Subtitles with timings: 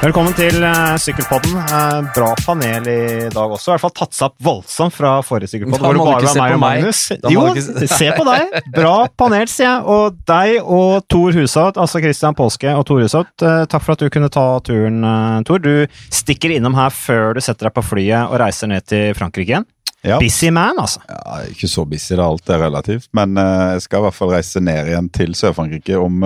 [0.00, 1.58] Velkommen til uh, Sykkelpodden.
[1.60, 3.68] Uh, bra panel i dag også.
[3.68, 5.82] I hvert fall tatt seg opp voldsomt fra forrige Sykkelpodd.
[5.82, 6.86] Da må du ikke se på meg.
[7.34, 7.42] Jo,
[7.84, 8.54] se på deg!
[8.72, 9.82] Bra panel, sier jeg.
[9.92, 14.06] Og deg og Tor Hushovd, altså Christian Påske og Tor Hushovd, uh, takk for at
[14.06, 15.04] du kunne ta turen,
[15.44, 15.60] Tor.
[15.60, 19.52] Du stikker innom her før du setter deg på flyet og reiser ned til Frankrike
[19.52, 19.68] igjen.
[20.00, 20.16] Ja.
[20.16, 21.04] Busy man, altså.
[21.12, 22.24] Ja, ikke så busy, da.
[22.24, 23.10] alt er relativt.
[23.12, 26.24] Men jeg skal i hvert fall reise ned igjen til Sør-Frankrike om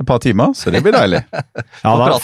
[0.00, 1.20] et par timer, så det blir deilig.
[1.84, 2.16] ja, da,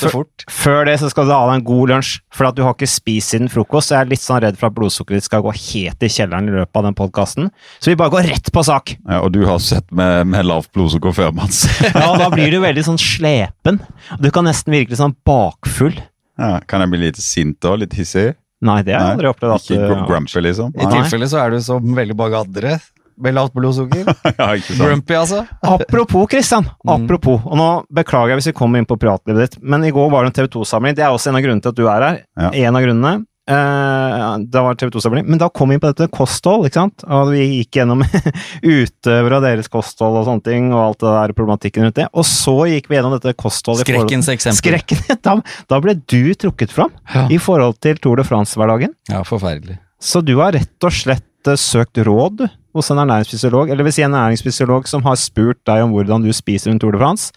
[0.49, 2.89] før det så skal du ha deg en god lunsj, for at du har ikke
[2.89, 3.91] spist siden frokost.
[3.91, 6.49] Så jeg er litt sånn redd for at blodsukkeret ditt skal gå helt i kjelleren
[6.49, 7.51] i løpet av den podkasten.
[7.77, 8.97] Så vi bare går rett på sak.
[9.05, 11.67] Ja, Og du har sett med, med lavt blodsukker før, Mats.
[11.85, 13.83] ja, da blir du veldig sånn slepen.
[14.23, 15.97] Du kan nesten virke sånn bakfull.
[16.41, 18.33] Ja, Kan jeg bli litt sint og litt hissig?
[18.65, 19.73] Nei, det har jeg aldri opplevd.
[19.77, 20.73] Ikke grumpy, liksom?
[20.81, 22.79] I tilfelle så er du som veldig mange andre
[23.23, 24.09] med lavt blodsukker.
[24.41, 24.83] ja, ikke sant.
[24.83, 25.45] Grumpy, altså.
[25.63, 26.67] Apropos, Christian.
[26.85, 26.93] Mm.
[26.97, 27.41] Apropos.
[27.45, 30.27] Og nå beklager jeg hvis vi kommer inn på privatlivet ditt, men i går var
[30.27, 30.99] det en TV 2-samling.
[30.99, 32.21] Det er også en av grunnene til at du er her.
[32.37, 32.53] Ja.
[32.67, 33.17] En av grunnene.
[33.51, 35.27] Eh, det var TV 2-samling.
[35.27, 37.05] Men da kom vi inn på dette kosthold, ikke sant.
[37.07, 38.03] Og vi gikk gjennom
[38.77, 42.09] utøvere av deres kosthold og sånne ting, og alt det der problematikken rundt det.
[42.13, 44.61] Og så gikk vi gjennom dette kostholdet Skrekkens eksempel.
[44.63, 45.39] Skrekken, da,
[45.71, 47.29] da, ble du trukket fram ja.
[47.31, 48.97] i forhold til Tour de France-hverdagen.
[49.13, 49.79] Ja, forferdelig.
[50.03, 52.47] Så du har rett og slett søkt råd, du?
[52.77, 56.33] Hos en ernæringsfysiolog, eller vil si en ernæringsfysiolog som har spurt deg om hvordan du
[56.37, 57.33] spiser rundt Tour de France.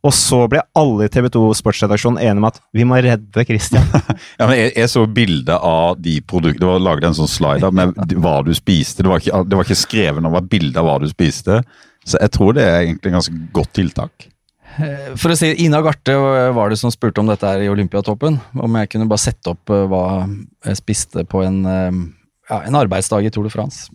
[0.00, 3.84] Og så ble alle i TV 2 Sportsredaksjonen enige om at vi må redde Christian.
[4.40, 6.62] ja, men jeg, jeg, så bilde av de produktene.
[6.62, 9.04] Det var laget en sånn slide med hva du spiste.
[9.04, 11.60] Det var ikke, det var ikke skrevet noe bilde av hva du spiste.
[12.08, 14.30] Så jeg tror det er egentlig en ganske godt tiltak.
[14.78, 16.14] Eh, for å si, Ina Garte
[16.56, 18.38] var det som spurte om dette her i Olympiatoppen.
[18.56, 20.04] Om jeg kunne bare sette opp eh, hva
[20.64, 22.00] jeg spiste på en eh,
[22.50, 23.90] ja, en arbeidsdag i Tour de France.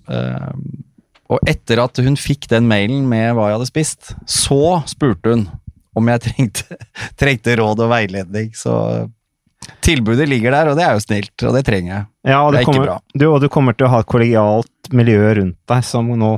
[1.34, 5.46] Og etter at hun fikk den mailen med hva jeg hadde spist, så spurte hun
[5.96, 6.80] om jeg trengte,
[7.20, 8.52] trengte råd og veiledning.
[8.58, 8.74] Så
[9.86, 12.10] tilbudet ligger der, og det er jo snilt, og det trenger jeg.
[12.30, 12.98] Ja, og det er kommer, ikke bra.
[13.16, 16.36] Du, og du kommer til å ha et kollegialt miljø rundt deg som nå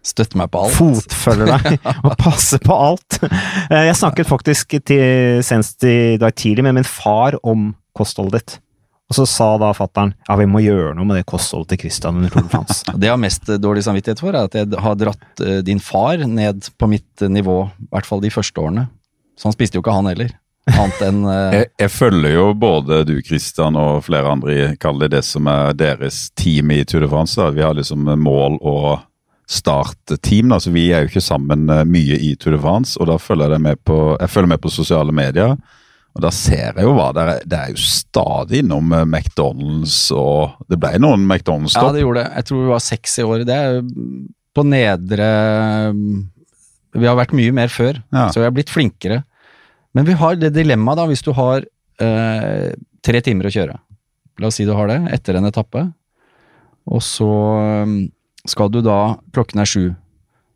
[0.00, 0.72] Støtter meg på alt.
[0.78, 3.18] Fotfølger deg og passer på alt.
[3.20, 8.54] Eh, jeg snakket faktisk til, senest i dag tidlig med min far om kostholdet ditt.
[9.10, 12.20] Og så sa da fattern ja, vi må gjøre noe med det kostholdet til Christian
[12.20, 12.84] under Tour de France.
[12.94, 16.22] det jeg har mest dårlig samvittighet for, er at jeg har dratt uh, din far
[16.22, 18.86] ned på mitt nivå, i hvert fall de første årene.
[19.34, 20.30] Så han spiste jo ikke han heller.
[20.70, 21.50] Annet enn uh...
[21.56, 25.50] jeg, jeg, følger jo både du, Christian, og flere andre i kall det det som
[25.50, 27.34] er deres team i Tour de France.
[27.40, 27.50] Da.
[27.56, 29.00] Vi har liksom mål og
[29.50, 30.54] startteam.
[30.54, 30.60] Da.
[30.62, 33.56] Så vi er jo ikke sammen eh, mye i Tour de France, og da følger
[33.56, 35.56] jeg med på, jeg følger med på sosiale medier.
[36.16, 37.44] Og Da ser jeg jo hva det er.
[37.46, 41.90] Det er jo stadig innom eh, McDonald's, og det ble noen McDonald's-stopp.
[41.90, 42.32] Ja, det gjorde det.
[42.40, 43.44] Jeg tror vi var seks i år.
[43.48, 43.80] Det er
[44.50, 45.28] på nedre
[46.90, 48.26] Vi har vært mye mer før, ja.
[48.34, 49.22] så vi har blitt flinkere.
[49.94, 51.62] Men vi har det dilemmaet, da, hvis du har
[52.02, 52.70] eh,
[53.06, 53.78] tre timer å kjøre.
[54.40, 55.84] La oss si du har det, etter en etappe.
[56.90, 57.94] Og så eh,
[58.50, 58.98] skal du da
[59.34, 59.84] Klokken er sju.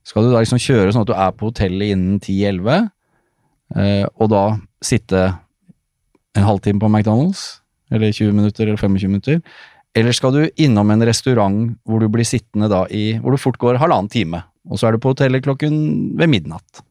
[0.05, 2.91] Skal du da liksom kjøre sånn at du er på hotellet innen 10-11,
[3.79, 4.45] eh, og da
[4.85, 5.23] sitte
[6.35, 7.45] en halvtime på McDonald's,
[7.93, 9.41] eller 20 minutter eller 25 minutter,
[9.95, 13.59] eller skal du innom en restaurant hvor du blir sittende da i Hvor det fort
[13.63, 15.77] går halvannen time, og så er du på hotellet klokken
[16.19, 16.83] ved midnatt.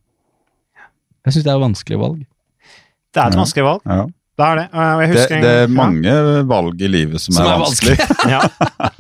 [1.24, 2.20] Jeg syns det er et vanskelig valg.
[3.14, 3.88] Det er et vanskelig valg.
[3.88, 4.06] Ja.
[4.34, 4.68] Det er det.
[5.14, 5.26] det.
[5.44, 5.50] det.
[5.62, 6.40] er mange ja.
[6.50, 7.98] valg i livet som, som er, er vanskelig.
[8.34, 8.40] ja.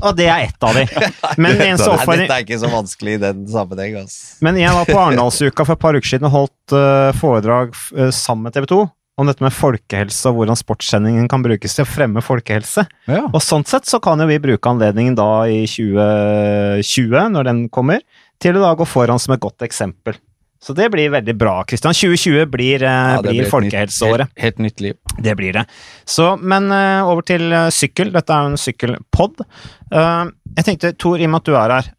[0.06, 0.84] Og det er ett av de.
[1.42, 3.98] Men en så Dette er ikke så vanskelig i den sammenheng.
[4.04, 4.20] Ass.
[4.46, 8.12] Men jeg var på Arendalsuka for et par uker siden og holdt uh, foredrag uh,
[8.14, 8.84] sammen med TV 2
[9.20, 12.86] om dette med folkehelse og hvordan sportssendingen kan brukes til å fremme folkehelse.
[13.10, 13.24] Ja.
[13.30, 18.02] Og sånn sett så kan jo vi bruke anledningen da i 2020, når den kommer,
[18.42, 20.18] til å da gå foran som et godt eksempel.
[20.64, 21.92] Så det blir veldig bra, Kristian.
[21.92, 24.32] 2020 blir, eh, ja, blir, blir folkehelseåret.
[24.32, 24.96] Helt, helt, nytt liv.
[25.20, 25.66] Det blir det.
[26.08, 28.14] Så, men uh, over til uh, sykkel.
[28.16, 29.44] Dette er jo en sykkelpod.
[29.92, 31.90] Uh, jeg tenkte, Tor, i og med at du er her,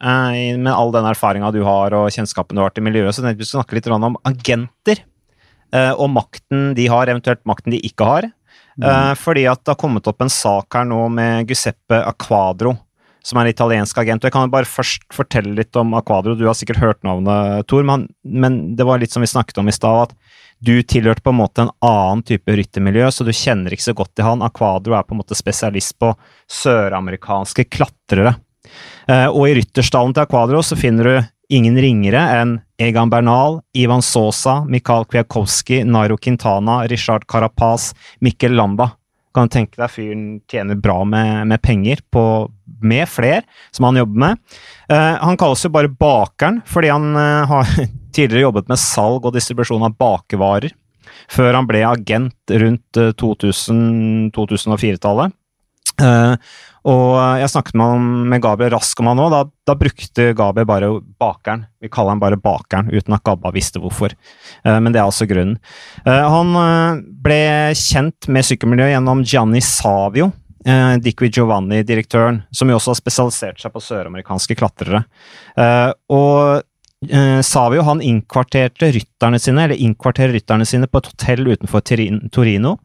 [0.56, 3.50] med all den erfaringa du har og kjennskapen du har til miljøet, så tenkte vi
[3.50, 5.13] skulle snakke litt om agenter Eh,
[5.74, 8.28] og makten de har, eventuelt makten de ikke har.
[8.78, 9.14] Mm.
[9.18, 12.76] Fordi at det har kommet opp en sak her nå med Guseppe Aquadro,
[13.24, 14.22] som er en italiensk agent.
[14.22, 16.34] og Jeg kan bare først fortelle litt om Aquadro.
[16.38, 19.70] Du har sikkert hørt navnet, Tor, men, men det var litt som vi snakket om
[19.70, 23.74] i stad, at du tilhørte på en måte en annen type ryttermiljø, så du kjenner
[23.74, 24.44] ikke så godt til han.
[24.44, 26.12] Aquadro er på en måte spesialist på
[26.62, 28.36] søramerikanske klatrere.
[29.10, 31.14] Eh, og i rytterstallen til Aquadro så finner du
[31.54, 37.92] ingen ringere enn Egan Bernal, Ivan Sosa, Mikhail Kwiatkowski, Nairo Quintana, Richard Carapaz,
[38.24, 38.90] Mikkel Lamba.
[39.34, 42.22] Kan du tenke deg fyren tjener bra med, med penger på,
[42.82, 43.42] med fler
[43.74, 44.42] som han jobber med.
[44.90, 47.70] Uh, han kalles jo bare Bakeren fordi han uh, har
[48.14, 50.74] tidligere jobbet med salg og distribusjon av bakevarer.
[51.30, 55.32] før han ble agent rundt 2000-2004-tallet.
[56.00, 56.34] Uh,
[56.84, 59.30] og jeg snakket med, med Gabriel Rask om han òg.
[59.32, 60.90] Da, da, brukte Gabriel bare
[61.20, 61.64] bakeren.
[61.80, 64.16] Vi kaller han bare bakeren, uten at Gabba visste hvorfor.
[64.66, 65.56] Uh, men det er altså grunnen.
[66.04, 66.52] Uh, han
[67.24, 67.40] ble
[67.78, 70.28] kjent med sykkelmiljøet gjennom Gianni Savio,
[70.68, 75.06] uh, Dickie Giovanni-direktøren, som jo også har spesialisert seg på søramerikanske klatrere.
[76.12, 76.64] og
[77.10, 81.84] Eh, Savio han innkvarterte rytterne sine, eller innkvarterer rytterne sine på et hotell utenfor
[82.32, 82.78] Torino.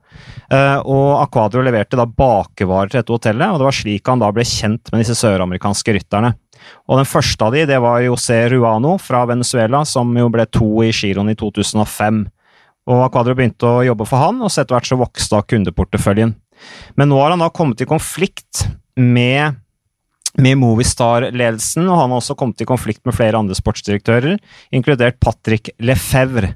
[0.50, 4.32] Eh, og Aquadro leverte da bakevarer til dette hotellet, og det var slik han da
[4.34, 6.34] ble kjent med disse søramerikanske rytterne.
[6.90, 10.68] Og Den første av de, det var José Ruano fra Venezuela, som jo ble to
[10.86, 12.26] i giroen i 2005.
[12.90, 16.36] Og Aquadro begynte å jobbe for han, og så etter hvert så vokste da kundeporteføljen.
[17.00, 18.66] Men nå har han da kommet i konflikt
[19.00, 19.60] med
[20.38, 24.38] med Movistar-ledelsen, og han har også kommet i konflikt med flere andre sportsdirektører,
[24.76, 26.54] inkludert Patrick Lefebvre.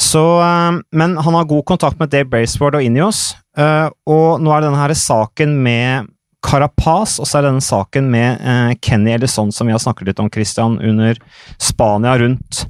[0.00, 4.54] Så, eh, men han har god kontakt med Dave Braceward og Inios, eh, og nå
[4.54, 6.06] er denne her saken med
[6.46, 10.22] Carapaz, og så er denne saken med eh, Kenny Ellison, som vi har snakket litt
[10.22, 11.18] om, Christian, under
[11.58, 12.68] Spania rundt.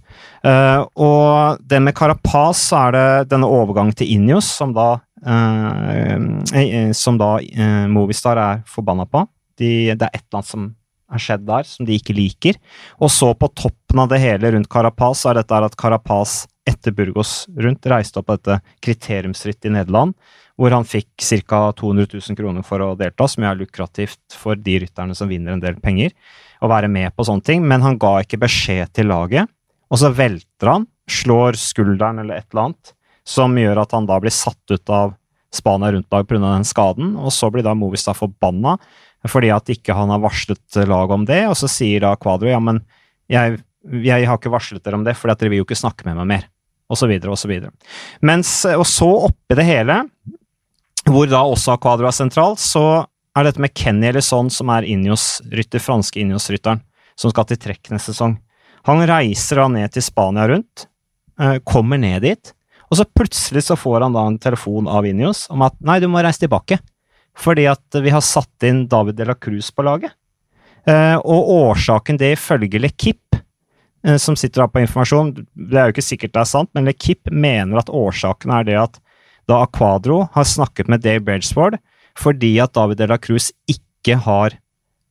[0.49, 4.87] Og det med Carapaz, så er det denne overgangen til Inios, som da,
[6.97, 7.31] som da
[7.91, 9.25] Movistar er forbanna på.
[9.59, 10.69] De, det er et eller annet som
[11.13, 12.59] har skjedd der, som de ikke liker.
[13.01, 17.47] Og så på toppen av det hele rundt Carapaz, er dette at Carapaz etter Burgos
[17.57, 20.15] rundt reiste opp dette kriteriumsrittet i Nederland,
[20.59, 21.09] hvor han fikk
[21.49, 21.61] ca.
[21.79, 25.63] 200 000 kroner for å delta, som er lukrativt for de rytterne som vinner en
[25.63, 26.13] del penger,
[26.61, 29.49] å være med på sånne ting, men han ga ikke beskjed til laget.
[29.89, 32.93] Og så velter han, slår skulderen eller et eller annet,
[33.29, 35.15] som gjør at han da blir satt ut av
[35.55, 36.41] Spania rundt-lag pga.
[36.43, 38.77] den skaden, og så blir da Movistad forbanna
[39.27, 42.61] fordi at ikke han har varslet laget om det, og så sier da Quadro ja,
[42.63, 42.81] men
[43.31, 43.59] jeg,
[44.05, 46.21] jeg har ikke varslet dere om det, fordi at dere vil jo ikke snakke med
[46.21, 46.49] meg mer,
[46.89, 47.73] og så videre og så videre.
[48.25, 50.01] Mens, og så oppi det hele,
[51.09, 52.85] hvor da også Quadro er sentral, så
[53.39, 56.83] er dette med Kenny sånn, som er Injos-rytter, franske Injos-rytteren,
[57.19, 58.37] som skal til trekk neste sesong.
[58.89, 60.87] Han reiser da ned til Spania rundt,
[61.41, 62.53] eh, kommer ned dit,
[62.89, 66.09] og så plutselig så får han da en telefon av Injos om at nei, du
[66.09, 66.79] må reise tilbake
[67.39, 70.15] fordi at vi har satt inn David de la Cruz på laget.
[70.89, 73.37] Eh, og årsaken det ifølge Lekip,
[74.05, 76.89] eh, som sitter her på informasjon, det er jo ikke sikkert det er sant, men
[76.89, 78.99] Lekip mener at årsaken er det at
[79.49, 81.79] da Aquadro har snakket med Dave Bridgeford
[82.19, 84.57] fordi at David de la Cruz ikke har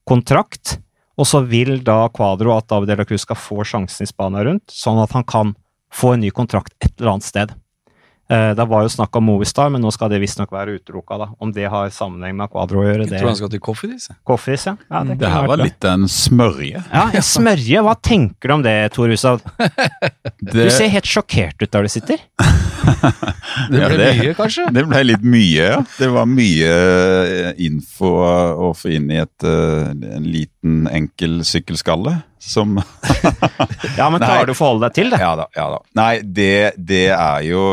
[0.08, 0.78] kontrakt,
[1.16, 4.44] og så vil da Aquadro at David de la Cruz skal få sjansen i Spania
[4.44, 5.56] rundt, sånn at han kan
[5.94, 7.54] få en ny kontrakt et eller annet sted.
[8.28, 11.30] Uh, det var jo snakk om Movistar, men nå skal det visstnok være utelukka.
[11.40, 13.06] Om det har sammenheng med Quadro å gjøre.
[13.08, 14.10] Jeg tror han skal til Coffeedis.
[14.28, 14.76] Coffeedis, ja.
[14.92, 16.84] ja det, det her var litt en smørje.
[16.92, 17.84] Ja, en smørje.
[17.88, 19.48] Hva tenker du om det, Tor Hushovd?
[20.44, 20.52] det...
[20.52, 22.24] Du ser helt sjokkert ut der du sitter.
[23.72, 24.68] det ble ja, det, mye, kanskje?
[24.76, 25.82] Det ble litt mye, ja.
[25.98, 28.12] Det var mye eh, info
[28.68, 32.78] å få inn i et, eh, en liten, enkel sykkelskalle som
[33.98, 35.20] Ja, men klarer du å forholde deg til det?
[35.22, 35.48] Ja da.
[35.56, 35.80] ja da.
[36.00, 37.64] Nei, det, det er jo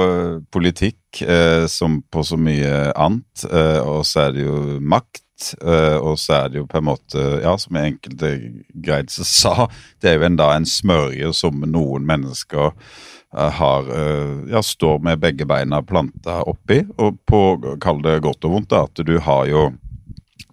[0.55, 3.45] politikk eh, som på så mye annet.
[3.51, 5.23] Eh, og så er det jo makt.
[5.61, 8.35] Eh, og så er det jo på en måte, ja, som enkelte
[8.75, 9.69] Greidse sa,
[10.01, 15.03] det er jo en, da en smørje som noen mennesker uh, har uh, ja, står
[15.05, 16.85] med begge beina planta oppi.
[16.97, 17.43] Og på,
[17.83, 19.67] kall det godt og vondt, da, at du har jo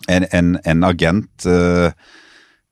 [0.10, 1.48] en, en, en agent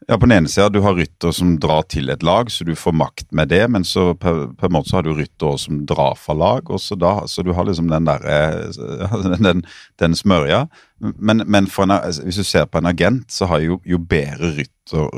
[0.10, 2.72] ja, På den ene sida du har rytter som drar til et lag, så du
[2.74, 3.62] får makt med det.
[3.70, 4.32] Men så på,
[4.66, 7.52] en måte så har du rytter som drar fra lag, og så, da, så du
[7.54, 8.40] har liksom den derre
[8.74, 9.62] den, den,
[10.02, 10.64] den, smørja.
[10.98, 11.94] Men, men en,
[12.26, 15.14] hvis du ser på en agent, så har jo, jo bedre rytter,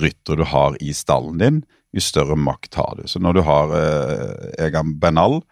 [0.00, 1.60] rytter, du har i stallen din,
[1.92, 3.04] jo større makt har du.
[3.12, 5.42] Så når du har eh, Egan Benal,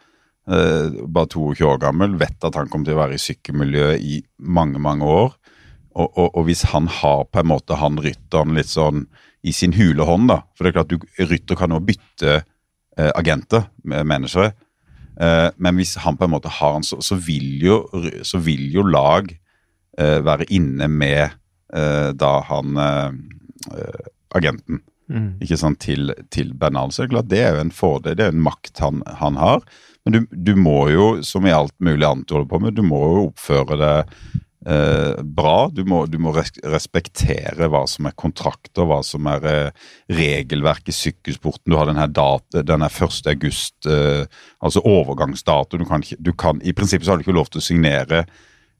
[0.49, 4.23] eh, bare 22 år gammel, vet at han kommer til å være i sykkelmiljøet i
[4.41, 5.37] mange, mange år
[5.99, 9.07] og, og, og, hvis han har på en måte han rytteren litt sånn
[9.47, 13.11] i sin hule hånd, da For det er klart du, rytter kan jo bytte eh,
[13.19, 14.53] agenter, managere.
[15.19, 17.81] Eh, men hvis han på en måte har han, så, så, vil, jo,
[18.27, 19.31] så vil jo lag
[19.99, 21.25] eh, være inne med
[21.75, 24.07] eh, da han eh,
[24.39, 24.83] agenten.
[25.09, 25.29] Mm.
[25.43, 26.93] Ikke sant, til, til Bernal.
[26.93, 29.39] Så det er klart det er jo en fordel, det er en makt han, han
[29.41, 29.65] har.
[30.05, 32.85] Men du, du, må jo, som i alt mulig annet du holder på med, du
[32.87, 33.95] må jo oppføre det
[34.69, 35.69] eh, bra.
[35.73, 40.97] Du må, du må, respektere hva som er kontrakter, hva som er eh, regelverk i
[40.97, 41.73] sykkelsporten.
[41.73, 43.23] Du har denne, date, denne 1.
[43.33, 44.27] august, eh,
[44.61, 45.81] altså overgangsdato.
[45.81, 48.25] Du kan, du kan, I prinsippet så har du ikke lov til å signere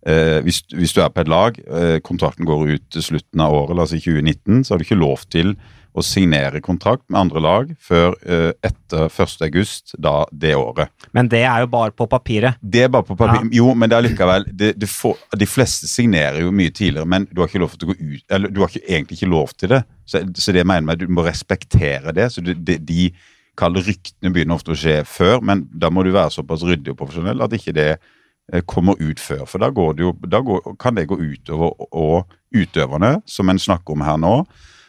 [0.07, 3.57] eh, hvis, hvis, du er på et lag, eh, kontrakten går ut til slutten av
[3.57, 5.57] året, altså i 2019, så har du ikke lov til
[5.99, 10.93] å signere kontrakt med andre lag før uh, etter 1.8 da det året.
[11.17, 12.61] Men det er jo bare på papiret?
[12.61, 13.49] Det er bare på papiret.
[13.49, 13.61] Ja.
[13.61, 17.29] Jo, men det er likevel det, det får, De fleste signerer jo mye tidligere, men
[17.31, 19.57] du har ikke lov til å gå ut Eller du har ikke, egentlig ikke lov
[19.57, 19.83] til det.
[20.09, 22.31] Så, så det mener jeg, du må respektere det.
[22.33, 23.11] så det, de, de
[23.59, 27.01] kalde ryktene begynner ofte å skje før, men da må du være såpass ryddig og
[27.01, 29.45] profesjonell at ikke det eh, kommer ut før.
[29.51, 33.97] For da, det jo, da går, kan det gå utover og utøverne, som en snakker
[33.97, 34.35] om her nå,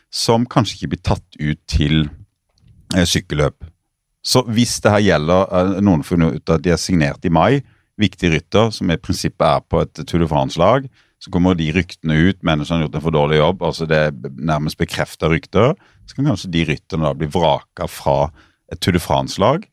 [0.10, 2.08] som kanskje ikke blir tatt ut til
[2.96, 3.68] eh, sykkelløp.
[4.26, 7.62] Så hvis det her gjelder eh, noen funnet ut at de er signert i mai,
[8.00, 10.88] viktig rytter, som i prinsippet er på et Tour de France-lag,
[11.20, 14.38] så kommer de ryktene ut, Menneskene har gjort en for dårlig jobb, altså det er
[14.40, 15.74] nærmest bekrefta rykter,
[16.08, 18.30] så kan kanskje de rytterne da bli vraka fra
[18.72, 19.68] et Tour de France-lag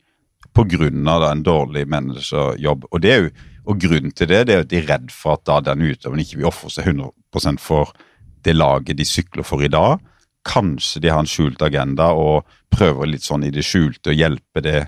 [0.57, 1.31] pga.
[1.31, 2.85] en dårlig managerjobb.
[2.91, 3.29] Og, det er jo,
[3.65, 6.19] og grunnen til det, det er at de er redd for at da den utøveren
[6.19, 7.93] ikke vil ofre seg 100% for
[8.43, 9.99] det laget de sykler for i dag.
[10.47, 14.63] Kanskje de har en skjult agenda og prøver litt sånn i det skjulte å hjelpe
[14.63, 14.79] det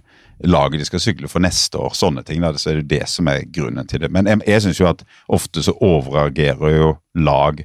[0.48, 1.96] laget de skal sykle for neste år.
[1.98, 2.44] Sånne ting.
[2.44, 2.54] Da.
[2.56, 4.12] Så er det det som er grunnen til det.
[4.16, 7.63] Men jeg, jeg syns jo at ofte så overreagerer jo lag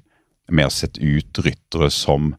[0.50, 2.34] med å sette ut ryttere som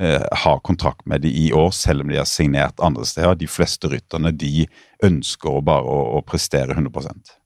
[0.00, 3.38] eh, har kontrakt med de i år, selv om de har signert andre steder.
[3.38, 4.66] De fleste rytterne de
[5.06, 7.39] ønsker bare å, å prestere 100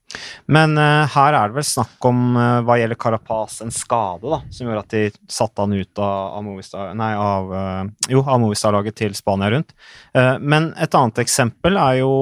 [0.51, 4.39] men uh, her er det vel snakk om, uh, hva gjelder Carapaz, en skade da,
[4.53, 9.75] som gjorde at de satte han ut av, av Movistar-laget uh, til Spania rundt.
[10.41, 12.13] men et annet eksempel er jo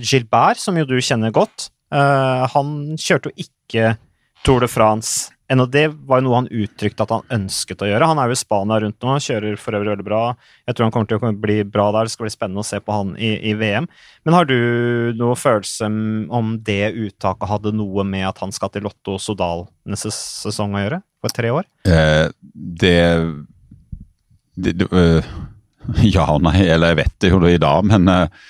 [0.00, 1.68] Gilbert, som jo du kjenner godt.
[1.90, 3.94] han kjørte jo ikke
[4.44, 5.34] Tour de France
[5.70, 8.06] det var jo noe han uttrykte at han ønsket å gjøre.
[8.08, 10.22] Han er jo i Spania rundt nå, han kjører for øvrig veldig bra.
[10.66, 12.80] Jeg tror han kommer til å bli bra der, det skal bli spennende å se
[12.80, 13.86] på han i, i VM.
[14.24, 14.56] Men har du
[15.18, 15.90] noe følelse
[16.32, 20.84] om det uttaket hadde noe med at han skal til Lotto Sodal neste sesong å
[20.86, 21.02] gjøre?
[21.24, 21.68] For tre år?
[21.88, 22.98] Eh, det,
[24.56, 25.32] det, det øh,
[26.16, 28.44] Ja og nei, eller jeg vet det jo i dag, men øh,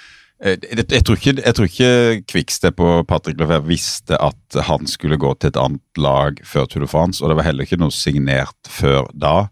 [0.45, 5.19] jeg, jeg, tror ikke, jeg tror ikke Quickstep og Patrick Lefebvre visste at han skulle
[5.21, 7.95] gå til et annet lag før Tour de France, og det var heller ikke noe
[7.95, 9.47] signert før da.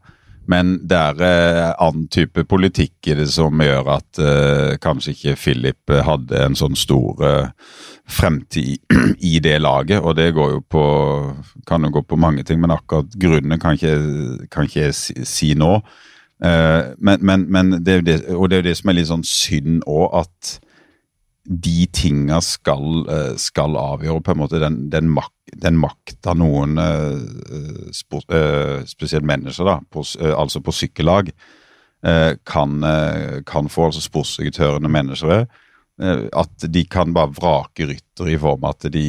[0.50, 5.36] Men det er eh, annen type politikk i det som gjør at eh, kanskje ikke
[5.38, 7.76] Philip hadde en sånn stor eh,
[8.10, 8.82] fremtid
[9.22, 10.02] i det laget.
[10.02, 10.86] Og det går jo på
[11.68, 15.16] kan jo gå på mange ting, men akkurat grunnen kan ikke, kan ikke jeg si,
[15.28, 15.76] si nå.
[16.42, 19.26] Eh, men, men, men det det, og det er jo det som er litt sånn
[19.26, 20.56] synd òg, at
[21.44, 26.78] de tinga skal, eh, skal, avgjøre på en måte den, den, mak, den makta noen
[27.92, 31.34] sport, uh, spesielt mennesker, da, på, altså på sykkellag,
[32.02, 32.80] kan,
[33.46, 35.44] kan, få, altså sportsdirektørene mennesker,
[36.02, 39.04] at de kan bare vrake ryttere i form av at de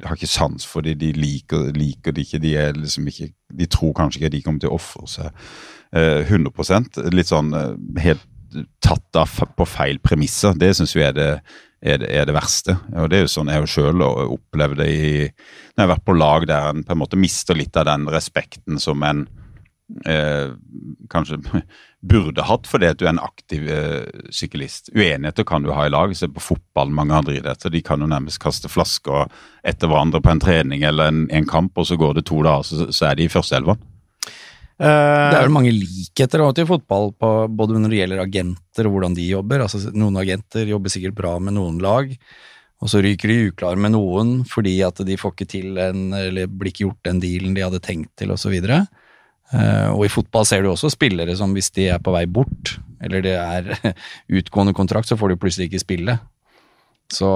[0.00, 3.68] har ikke sans for dem, de liker, liker det ikke, de, er liksom ikke, de
[3.68, 5.44] tror kanskje ikke de kommer til å ofre seg
[6.32, 7.52] 100% Litt sånn
[8.00, 8.24] helt
[8.82, 10.56] tatt av på feil premisser.
[10.58, 11.28] Det syns vi er det,
[11.82, 12.76] er, det, er det, verste.
[12.94, 15.06] Og Det er jo sånn jeg sjøl opplevde i,
[15.74, 18.06] når jeg har vært på lag der en på en måte mister litt av den
[18.12, 19.26] respekten som en
[20.08, 20.52] eh,
[21.12, 21.40] kanskje
[22.14, 24.92] burde hatt fordi at du er en aktiv eh, syklist.
[24.94, 26.14] Uenigheter kan du ha i lag.
[26.16, 27.72] Se på fotball, mange andre idretter.
[27.72, 29.28] De kan jo nærmest kaste flasker
[29.64, 32.68] etter hverandre på en trening eller en, en kamp, og så går det to dager,
[32.68, 33.93] så, så er de i førsteelveren.
[34.84, 38.96] Uh, det er vel mange likheter til fotball, på, både når det gjelder agenter og
[38.96, 39.64] hvordan de jobber.
[39.64, 42.10] Altså, noen agenter jobber sikkert bra med noen lag,
[42.84, 46.50] og så ryker de uklar med noen fordi at de får ikke til en, eller
[46.50, 48.58] blir ikke gjort den dealen de hadde tenkt til, osv.
[48.60, 49.00] Og,
[49.54, 52.76] uh, og i fotball ser du også spillere som hvis de er på vei bort,
[53.04, 53.72] eller det er
[54.40, 56.18] utgående kontrakt, så får de plutselig ikke spille.
[57.14, 57.30] Så,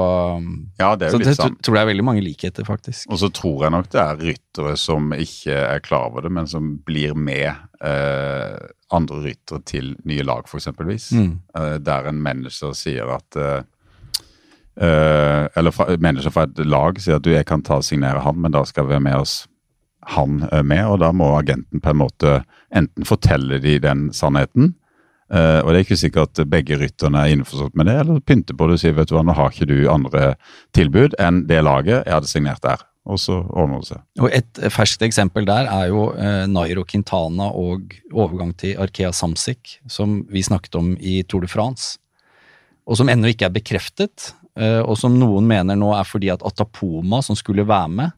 [0.81, 1.21] ja, det så.
[1.23, 3.07] Jeg tror det er veldig mange likheter, faktisk.
[3.13, 6.51] Og så tror jeg nok det er ryttere som ikke er klar over det, men
[6.51, 8.57] som blir med eh,
[8.95, 11.11] andre ryttere til nye lag, for eksempelvis.
[11.17, 11.35] Mm.
[11.59, 13.61] Eh, der en manager sier at eh,
[14.79, 18.23] eh Eller fra, manager fra et lag sier at du, jeg kan ta og signere
[18.23, 19.47] han, men da skal vi ha med oss
[20.09, 22.35] han eh, med, og da må agenten på en måte
[22.75, 24.75] enten fortelle de den sannheten,
[25.29, 28.57] Uh, og Det er ikke sikkert at begge rytterne er innforstått med det, eller pynter
[28.57, 30.31] på det og sier vet du hva, nå har ikke du andre
[30.77, 32.85] tilbud enn det laget jeg hadde signert der.
[33.09, 34.01] Og så ordner det seg.
[34.25, 39.79] Og Et ferskt eksempel der er jo uh, Nairo Quintana og overgang til Arkea Samsic,
[39.89, 41.99] som vi snakket om i Tour de France.
[42.89, 46.45] Og som ennå ikke er bekreftet, uh, og som noen mener nå er fordi at
[46.45, 48.15] Atapoma, som skulle være med,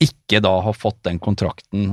[0.00, 1.90] ikke da har fått den kontrakten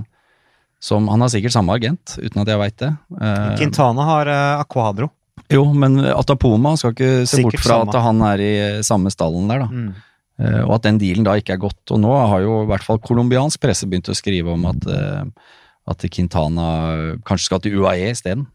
[0.80, 2.92] som Han har sikkert samme agent, uten at jeg veit det.
[3.12, 5.10] Uh, Quintana har uh, Aquadro.
[5.52, 7.92] Jo, men Atapoma skal ikke se sikkert bort fra samme.
[7.92, 8.54] at han er i
[8.86, 9.70] samme stallen der, da.
[9.72, 9.90] Mm.
[10.40, 11.82] Uh, og at den dealen da ikke er gått.
[11.92, 14.88] Og nå har jo i hvert fall colombiansk presse begynt å skrive om at,
[15.90, 16.70] at Quintana
[17.28, 18.48] kanskje skal til UAE isteden.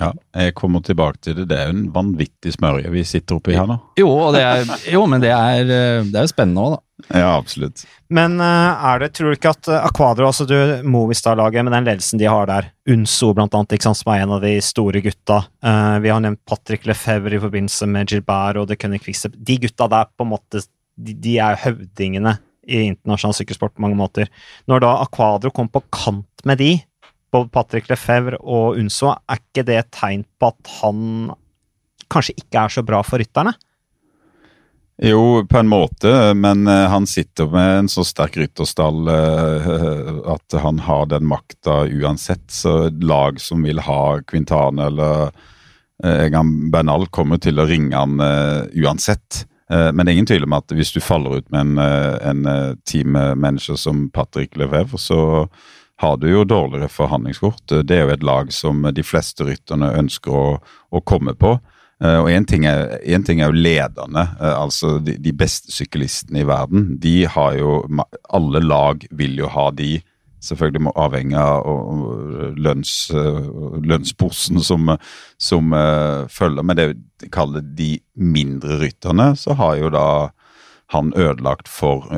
[0.00, 1.50] Ja, jeg kommer tilbake til det.
[1.52, 3.76] Det er jo en vanvittig smørje vi sitter oppi her nå.
[4.00, 6.83] Jo, er, jo men det er, det er jo spennende òg, da.
[7.08, 7.82] Ja, absolutt.
[8.08, 10.54] Men uh, er det, tror du ikke at uh, Aquadro, altså du,
[10.86, 14.34] Movistar-laget med den ledelsen de har der, Unso blant annet, ikke sant, som er en
[14.36, 18.70] av de store gutta uh, Vi har nevnt Patrick Lefebvre i forbindelse med Gilbert og
[18.70, 19.34] The Cunning Quickstep.
[19.34, 20.62] De gutta der på en måte,
[20.94, 24.30] de, de er høvdingene i internasjonal sykkelsport på mange måter.
[24.70, 26.72] Når da Aquadro kom på kant med de,
[27.34, 31.34] både Patrick Lefebvre og Unso, er ikke det et tegn på at han
[32.12, 33.56] kanskje ikke er så bra for rytterne?
[34.96, 39.66] Jo, på en måte, men uh, han sitter med en så sterk rytterstall uh,
[40.36, 42.46] at han har den makta uansett.
[42.50, 45.32] Så lag som vil ha Quintane eller
[46.04, 48.22] uh, Egan Bernal, kommer til å ringe han
[48.74, 49.44] uansett.
[49.70, 53.78] Men det er ingen tvil om at hvis du faller ut med en, en teammanager
[53.80, 55.46] som Patrick Lefebvre, så
[56.02, 57.72] har du jo dårligere forhandlingskort.
[57.88, 60.58] Det er jo et lag som de fleste rytterne ønsker å,
[60.92, 61.54] å komme på.
[62.02, 62.64] Uh, og Én ting,
[63.26, 66.96] ting, er jo lederne, uh, altså de, beste syklistene i verden.
[67.00, 67.84] De har jo
[68.34, 70.00] Alle lag vil jo ha de.
[70.44, 71.64] Selvfølgelig må avhenge av
[72.60, 74.90] lønns, lønnsposen lønnsposten som,
[75.40, 75.72] som
[76.28, 76.60] følger.
[76.60, 80.06] Men det vi kaller de mindre rytterne, så har jo da
[80.92, 82.12] han ødelagt for,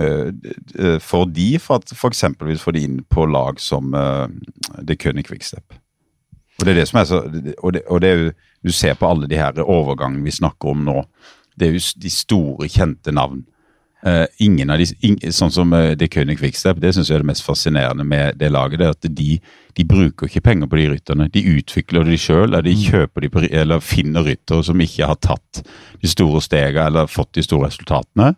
[0.99, 2.25] for de, for at f.eks.
[2.59, 5.79] få de inn på lag som The König Quickstep.
[6.57, 7.23] Og det er det som er så,
[7.59, 8.31] og det, og det er jo
[8.67, 11.03] du ser på alle de her overgangene vi snakker om nå.
[11.57, 13.45] Det er jo de store, kjente navn.
[14.07, 17.25] Uh, ingen av de, ing, Sånn som uh, det König Quickstep, det syns jeg er
[17.25, 18.79] det mest fascinerende med det laget.
[18.79, 19.39] det er at De,
[19.79, 21.29] de bruker ikke penger på de rytterne.
[21.33, 22.83] De utvikler de sjøl, eller de mm.
[22.91, 25.63] kjøper de på, eller finner ryttere som ikke har tatt
[26.03, 28.35] de store stegene eller fått de store resultatene.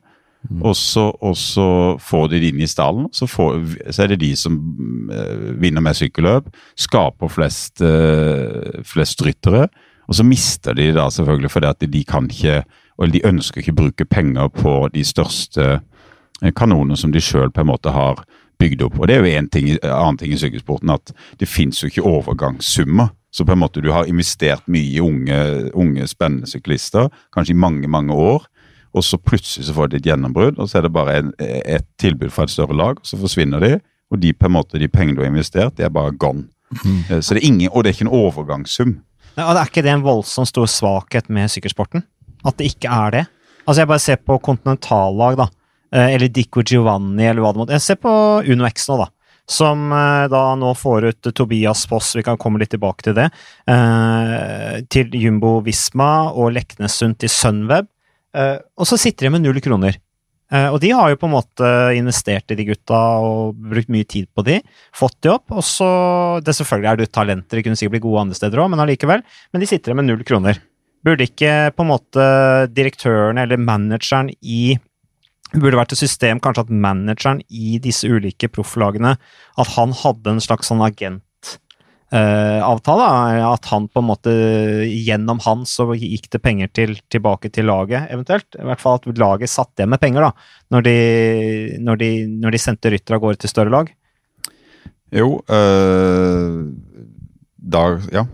[0.46, 0.62] Mm.
[0.62, 1.66] Og, så, og, så,
[1.98, 3.58] får de det inn i stallen, så, får,
[3.90, 4.54] så er det de som
[5.10, 7.82] uh, vinner med sykkelløp, skaper flest,
[8.86, 9.66] flest ryttere.
[10.08, 12.62] Og så mister de da selvfølgelig fordi at de kan ikke,
[12.98, 17.52] og de ønsker ikke å bruke penger på de største eh, kanonene som de sjøl
[17.52, 18.24] på en måte har
[18.58, 18.98] bygd opp.
[18.98, 22.06] Og Det er jo en ting, annen ting i sykkelsporten at det fins jo ikke
[22.08, 23.12] overgangssummer.
[23.30, 25.36] Så på en måte du har investert mye i unge,
[25.76, 28.48] unge spennende syklister, kanskje i mange, mange år.
[28.96, 31.86] Og så plutselig så får de et gjennombrudd, og så er det bare en, et
[32.00, 33.72] tilbud fra et større lag, og så forsvinner de.
[34.08, 36.46] Og de på en måte, de pengene du har investert, de er bare gone.
[36.84, 37.20] Mm.
[37.24, 38.98] Så det er ingen, Og det er ikke en overgangssum.
[39.38, 42.02] Og Er ikke det en voldsomt stor svakhet med sykkelsporten?
[42.44, 43.24] At det ikke er det?
[43.66, 45.48] Altså Jeg bare ser på kontinentallag, da.
[45.92, 48.12] Eh, eller Dico Giovanni, eller hva det måtte Jeg ser på
[48.44, 49.08] Uno X nå, da.
[49.48, 53.28] Som eh, da nå får ut Tobias Foss, vi kan komme litt tilbake til det,
[53.70, 57.88] eh, til Jumbo Visma og Leknessund til Sunweb.
[58.38, 59.96] Og så sitter de med null kroner.
[60.48, 64.06] Uh, og de har jo på en måte investert i de gutta og brukt mye
[64.08, 64.56] tid på de.
[64.96, 65.52] Fått de opp.
[65.52, 65.88] Og så
[66.44, 69.24] det Selvfølgelig er det talenter, de kunne sikkert bli gode andre steder òg, men allikevel.
[69.52, 70.60] Men de sitter med null kroner.
[71.04, 72.28] Burde ikke på en måte
[72.74, 74.78] direktøren eller manageren i
[75.48, 80.42] Burde vært et system kanskje at manageren i disse ulike profflagene At han hadde en
[80.44, 81.22] slags sånn agent
[82.08, 83.04] Uh, avtale.
[83.44, 84.32] At han på en måte
[84.88, 88.48] Gjennom han så gikk det penger til, tilbake til laget, eventuelt.
[88.56, 90.30] I hvert fall at laget satt igjen med penger, da,
[90.72, 90.98] når de,
[91.84, 93.92] når de, når de sendte ryttere av gårde til større lag.
[95.12, 96.64] Jo, uh,
[97.76, 98.24] da Ja,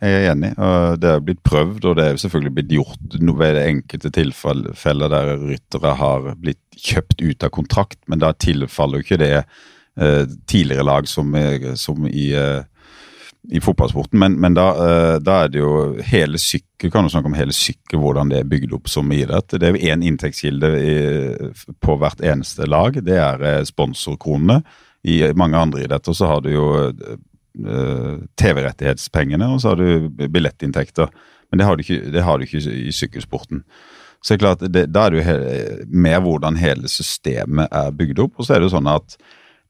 [0.00, 0.54] jeg er enig.
[0.56, 5.12] Uh, det er blitt prøvd, og det er selvfølgelig blitt gjort ved det enkelte tilfeller
[5.12, 9.34] der ryttere har blitt kjøpt ut av kontrakt, men da tilfaller jo ikke det
[10.48, 11.34] tidligere lag som,
[11.76, 12.30] som i
[13.48, 15.72] i fotballsporten, men, men da, uh, da, er det jo
[16.04, 19.56] hele sykkel, kan du snakke om hele sykkel, hvordan det er bygd opp som idrett.
[19.56, 20.94] Det er jo én inntektskilde i,
[21.80, 24.60] på hvert eneste lag, det er uh, sponsorkronene.
[25.08, 31.08] I mange andre idretter så har du jo uh, TV-rettighetspengene, og så har du billettinntekter.
[31.50, 33.64] Men det har du ikke, det har du ikke i sykkelsporten.
[34.20, 38.20] Så det er klart, det, Da er det jo mer hvordan hele systemet er bygd
[38.26, 38.36] opp.
[38.36, 39.16] Og så er det jo sånn at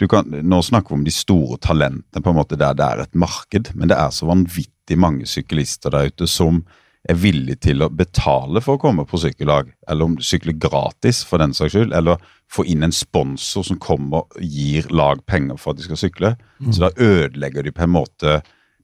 [0.08, 3.18] kan, nå snakker vi om de store talentene, på en måte der det er et
[3.18, 6.62] marked, men det er så vanvittig mange syklister der ute som
[7.08, 11.22] er villige til å betale for å komme på sykkellag, eller om du sykler gratis
[11.24, 15.60] for den saks skyld, eller få inn en sponsor som kommer og gir lag penger
[15.60, 16.34] for at de skal sykle.
[16.60, 16.72] Mm.
[16.74, 18.40] Så da ødelegger de på en måte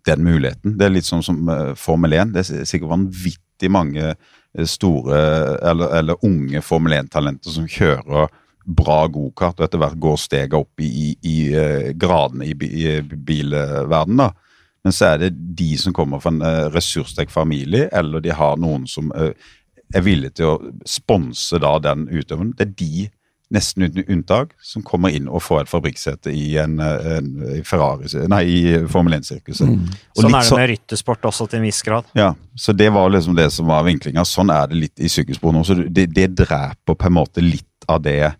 [0.06, 0.76] den muligheten.
[0.78, 2.32] Det er litt sånn som uh, Formel 1.
[2.34, 5.20] Det er sikkert vanvittig mange uh, store
[5.66, 8.30] eller, eller unge Formel 1-talenter som kjører
[8.66, 12.96] bra gokart, og etter hvert går steget opp i, i, i uh, gradene i, i
[13.02, 14.42] bilverdenen.
[14.86, 18.58] Men så er det de som kommer fra en uh, ressurssterk familie, eller de har
[18.62, 22.54] noen som er villige til å sponse da den utøveren.
[22.58, 23.08] Det er de
[23.54, 27.28] nesten uten unntak, som kommer inn og får et fabrikksete i en, en
[27.66, 29.70] Ferrari, nei, i Formel 1-sirkuset.
[29.70, 29.84] Mm.
[30.18, 32.08] Sånn er det med ryttersport også til en viss grad.
[32.18, 34.26] Ja, så det var liksom det som var vinklinga.
[34.26, 35.62] Sånn er det litt i sykkelsporet nå.
[35.68, 38.36] Så det, det dreper på en måte litt av det, eh,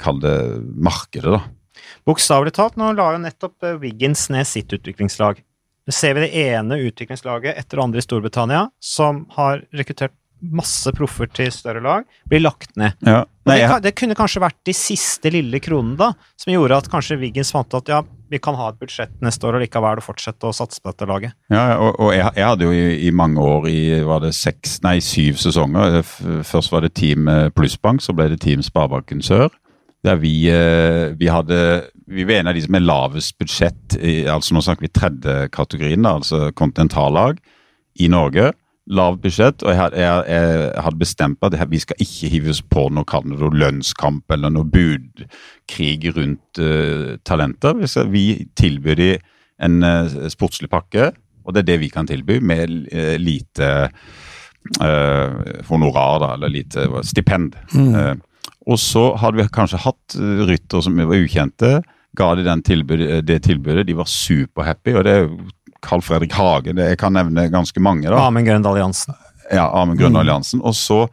[0.00, 0.36] kall det
[0.76, 1.42] markedet, da.
[2.06, 5.42] Bokstavelig talt, nå la jo nettopp eh, Wiggins ned sitt utviklingslag.
[5.82, 10.90] Nå ser vi det ene utviklingslaget etter det andre i Storbritannia som har rekruttert masse
[10.96, 12.96] proffer til større lag, blir lagt ned.
[13.06, 13.20] Ja.
[13.46, 16.08] Nei, det, det, kunne kanskje vært de siste lille kronene da,
[16.38, 19.58] som gjorde at kanskje Wiggins fant at ja, vi kan ha et budsjett neste år
[19.58, 21.36] og likevel fortsette å satse på dette laget.
[21.52, 24.80] Ja, og, og jeg, jeg, hadde jo i, i, mange år, i var det seks,
[24.86, 29.50] nei syv sesonger Først var det Team eh, Plussbank, så ble det Team Sparebanken Sør.
[30.02, 33.94] Der vi, eh, vi hadde Vi var en av de som er lavest budsjett,
[34.28, 37.38] altså nå snakker vi tredje kategorien, altså kontinentallag
[38.02, 38.50] i Norge
[38.90, 42.88] lavt budsjett, og jeg, jeg, jeg, hadde bestemt at vi skal ikke hive oss på
[42.94, 47.76] noe, noe lønnskamp eller noe budkrig rundt uh, talenter.
[47.78, 48.24] Vi, skal, vi
[48.58, 49.30] tilbyr dem
[49.62, 51.12] en uh, sportslig pakke,
[51.46, 53.90] og det er det vi kan tilby, med uh, lite
[55.66, 57.56] honorar, da, eller lite stipend.
[57.74, 58.20] Mm.
[58.66, 60.16] Og så hadde vi kanskje hatt
[60.48, 61.80] ryttere som var ukjente.
[62.18, 65.28] Ga de tilbud, det tilbudet, de var superhappy, og det er
[65.82, 66.78] Carl Fredrik Hagen.
[66.78, 68.08] jeg kan nevne ganske mange.
[68.08, 68.20] da.
[68.26, 69.14] Amund Grøndal Jansen.
[69.50, 70.60] Ja, Amund Grøndal Jansen.
[70.60, 70.66] Mm.
[70.68, 71.08] Og så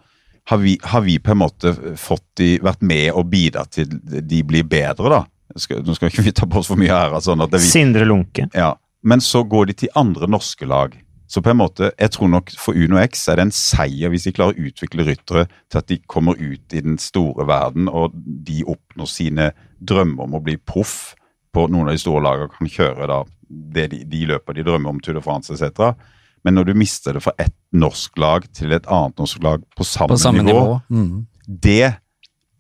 [0.50, 4.44] har vi, har vi, på en måte fått de, vært med og bidra til de
[4.44, 5.24] blir bedre, da.
[5.58, 7.22] Skal, nå skal ikke vi ta på oss for mye ære.
[7.26, 8.46] Sånn Sindre Lunke.
[8.54, 10.94] Ja, Men så går de til andre norske lag.
[11.30, 14.26] Så på en måte, jeg tror nok for Uno X er det en seier hvis
[14.26, 18.16] de klarer å utvikle ryttere til at de kommer ut i den store verden, og
[18.18, 21.14] de oppnår sine drømmer om å bli proff
[21.54, 24.94] på noen av de store lagene, kan kjøre da det de, de løper de drømmer
[24.94, 25.94] om Tour de France etc.
[26.46, 29.86] Men når du mister det fra ett norsk lag til et annet norsk lag på
[29.86, 30.80] samme, på samme nivå, nivå.
[30.90, 31.26] Mm.
[31.46, 31.94] Det,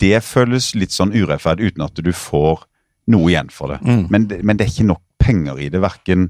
[0.01, 2.65] det, føles litt sånn urettferdig uten at du får
[3.09, 3.79] noe igjen for det.
[3.85, 4.05] Mm.
[4.13, 6.29] Men, men, det er ikke nok penger i det, verken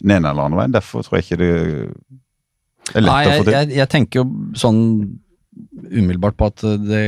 [0.00, 0.76] den ene eller andre veien.
[0.76, 3.56] Derfor tror jeg ikke det er lett Nei, jeg, å få til.
[3.56, 4.80] Jeg, jeg tenker jo sånn
[5.90, 7.02] umiddelbart på at det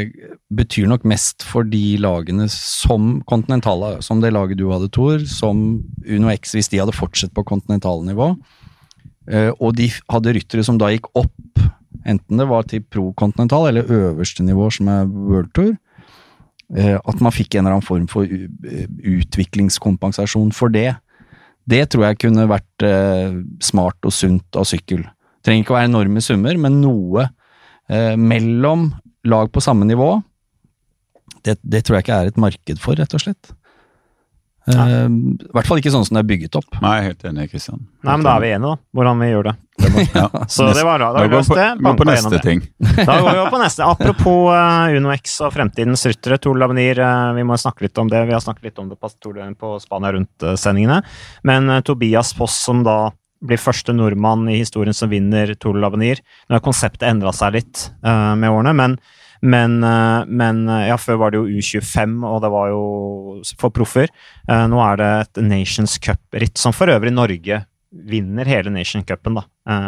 [0.52, 5.62] betyr nok mest for de lagene som kontinentale, som det laget du hadde, Tor, som
[6.02, 8.33] Uno X, hvis de hadde fortsatt på kontinentalnivå.
[9.31, 11.59] Eh, og de hadde ryttere som da gikk opp,
[12.09, 15.76] enten det var til pro-kontinental eller øverste nivå, som er World Tour.
[16.74, 20.96] Eh, at man fikk en eller annen form for utviklingskompensasjon for det.
[21.68, 25.05] Det tror jeg kunne vært eh, smart og sunt av sykkel.
[25.42, 27.29] Trenger ikke å være enorme summer, men noe
[27.88, 28.90] eh, mellom
[29.29, 30.16] lag på samme nivå,
[31.46, 33.53] det, det, tror jeg ikke er et marked for, rett og slett.
[34.62, 36.77] Uh, I hvert fall ikke sånn som det er bygget opp.
[36.85, 37.81] Nei, helt enig, Kristian.
[38.03, 38.98] Nei, men da er vi enige, da.
[38.98, 39.55] Hvordan vi gjør det.
[39.83, 40.27] det ja.
[40.46, 41.09] Så det var da.
[41.14, 41.68] Da har vi løst det.
[41.83, 42.62] Gå på neste ting.
[42.98, 43.88] da går vi på neste.
[43.88, 46.38] Apropos uh, UnoX og fremtidens ryttere.
[46.42, 48.22] Tor Lavenir, uh, vi må snakke litt om det.
[48.29, 49.11] Vi har snakket litt om det på,
[49.59, 51.03] på Spania Rundt-sendingene.
[51.48, 53.01] Men Tobias Foss, som da
[53.42, 56.22] blir første nordmann i historien som vinner Tour Lavenir.
[56.46, 58.96] Nå har konseptet endra seg litt uh, med årene, men,
[59.42, 62.83] men, uh, men, eh, ja, før var det jo U25, og det var jo
[63.59, 64.12] for proffer.
[64.46, 69.37] Uh, nå er det et Nations Cup-ritt, som for øvrig Norge vinner hele Nation Cupen,
[69.37, 69.42] da.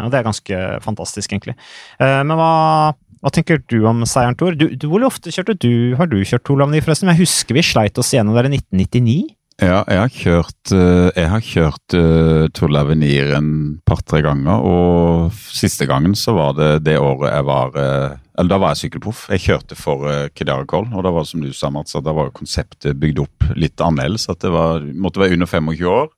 [0.05, 1.55] og det er ganske fantastisk, egentlig.
[1.97, 2.93] men hva,
[3.25, 4.53] hva tenker du om seieren, Tor?
[4.61, 5.97] Du, du, hvor ofte kjørte du?
[5.97, 7.09] Har du kjørt de Lavenir, forresten?
[7.15, 9.33] Jeg husker vi sleit oss igjennom der i 1999.
[9.63, 13.49] Ja, jeg har kjørt, eh, jeg har kjørt uh, Tour Lavenir en
[13.87, 14.65] par-tre ganger.
[14.67, 18.85] Og siste gangen så var det det året jeg var uh, Eller da var jeg
[18.85, 19.27] sykkelproff.
[19.31, 22.35] Jeg kjørte for uh, Kedarikol, og da var som du sa, Mats, at da var
[22.35, 24.27] konseptet bygd opp litt annerledes.
[24.33, 26.11] At det var, måtte være under 25 år,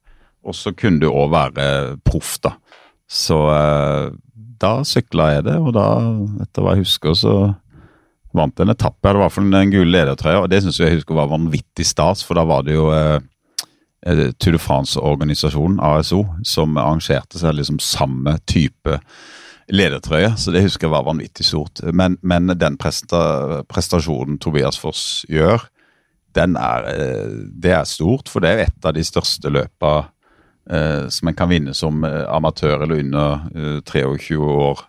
[0.47, 1.67] og så kunne du òg være
[2.09, 2.55] proff, da.
[3.07, 4.15] Så uh,
[4.61, 5.87] da sykla jeg det, og da,
[6.47, 7.37] etter hva jeg husker, så
[8.37, 9.01] vant en etappe.
[9.05, 11.87] Det var i hvert fall den gule ledertrøya, og det syns jeg husker var vanvittig
[11.89, 13.19] stas, for da var det jo eh,
[14.07, 19.01] eh Tour de France-organisasjonen, ASO, som arrangerte seg liksom samme type
[19.73, 21.83] ledertrøye, så det husker jeg var vanvittig stort.
[21.93, 25.65] Men, men den presta, prestasjonen Tobias Foss gjør,
[26.37, 29.95] den er, eh, det er stort, for det er et av de største løpa
[30.71, 34.85] eh, som en kan vinne som eh, amatør eller under eh, 23 år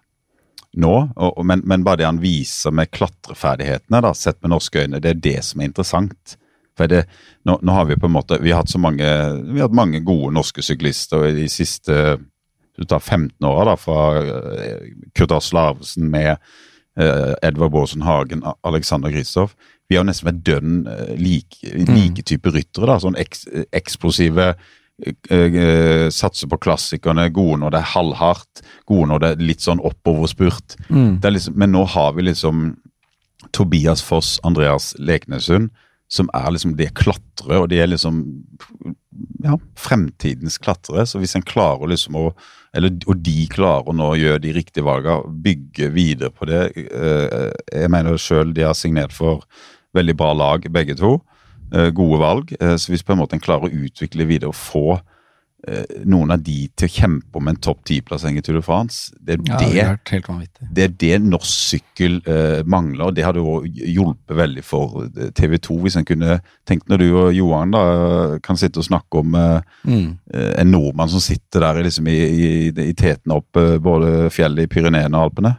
[0.77, 4.99] nå, og, men, men, bare det han viser med klatreferdighetene, da, sett med norske øyne,
[5.01, 6.35] det er det som er interessant.
[6.77, 7.07] For det,
[7.49, 9.07] nå, nå, har vi på en måte vi har hatt så mange,
[9.47, 11.95] vi har hatt mange gode norske syklister i de siste
[12.77, 14.87] du tar 15 åra, fra uh,
[15.17, 16.35] Kurt Asle Arvesen med
[16.99, 19.55] uh, Edvard Baasen Hagen, Alexander Kristoff.
[19.89, 21.93] Vi har nesten vært dønn uh, like, mm.
[21.93, 22.89] like type ryttere.
[22.89, 24.55] da, Sånn eks, eksplosive
[26.09, 30.73] satser på klassikerne, gode når det er halvhardt, gode når det er litt sånn oppoverspurt.
[30.89, 31.19] Mm.
[31.21, 32.71] Liksom, men nå har vi liksom
[33.53, 35.69] Tobias Foss, Andreas Leknesund,
[36.09, 38.23] som er liksom det klatrere, og de er liksom
[39.43, 41.05] ja, fremtidens klatrere.
[41.07, 42.27] Så hvis en klarer liksom å
[42.77, 47.49] eller, Og de klarer å nå gjøre de riktige valgene, bygge videre på det eh,
[47.73, 49.47] Jeg mener sjøl de har signert for
[49.97, 51.17] veldig bra lag, begge to.
[51.73, 52.53] Eh, gode valg.
[52.61, 54.99] Eh, så hvis på en måte en klarer å utvikle videre og få
[56.07, 59.11] noen av de til å kjempe om en topp ti-plassering i Tour de France.
[59.19, 60.15] Det er, ja, det,
[60.61, 65.03] det, det, er det norsk sykkel uh, mangler, og det hadde jo hjulpet veldig for
[65.07, 65.77] eh, TV 2.
[65.83, 67.83] Hvis en kunne tenkt når du og Johan da
[68.43, 70.09] kan sitte og snakke om uh, mm.
[70.33, 75.17] en nordmann som sitter der liksom, i, i, i teten opp både fjellet i Pyreneene
[75.17, 75.57] og Alpene.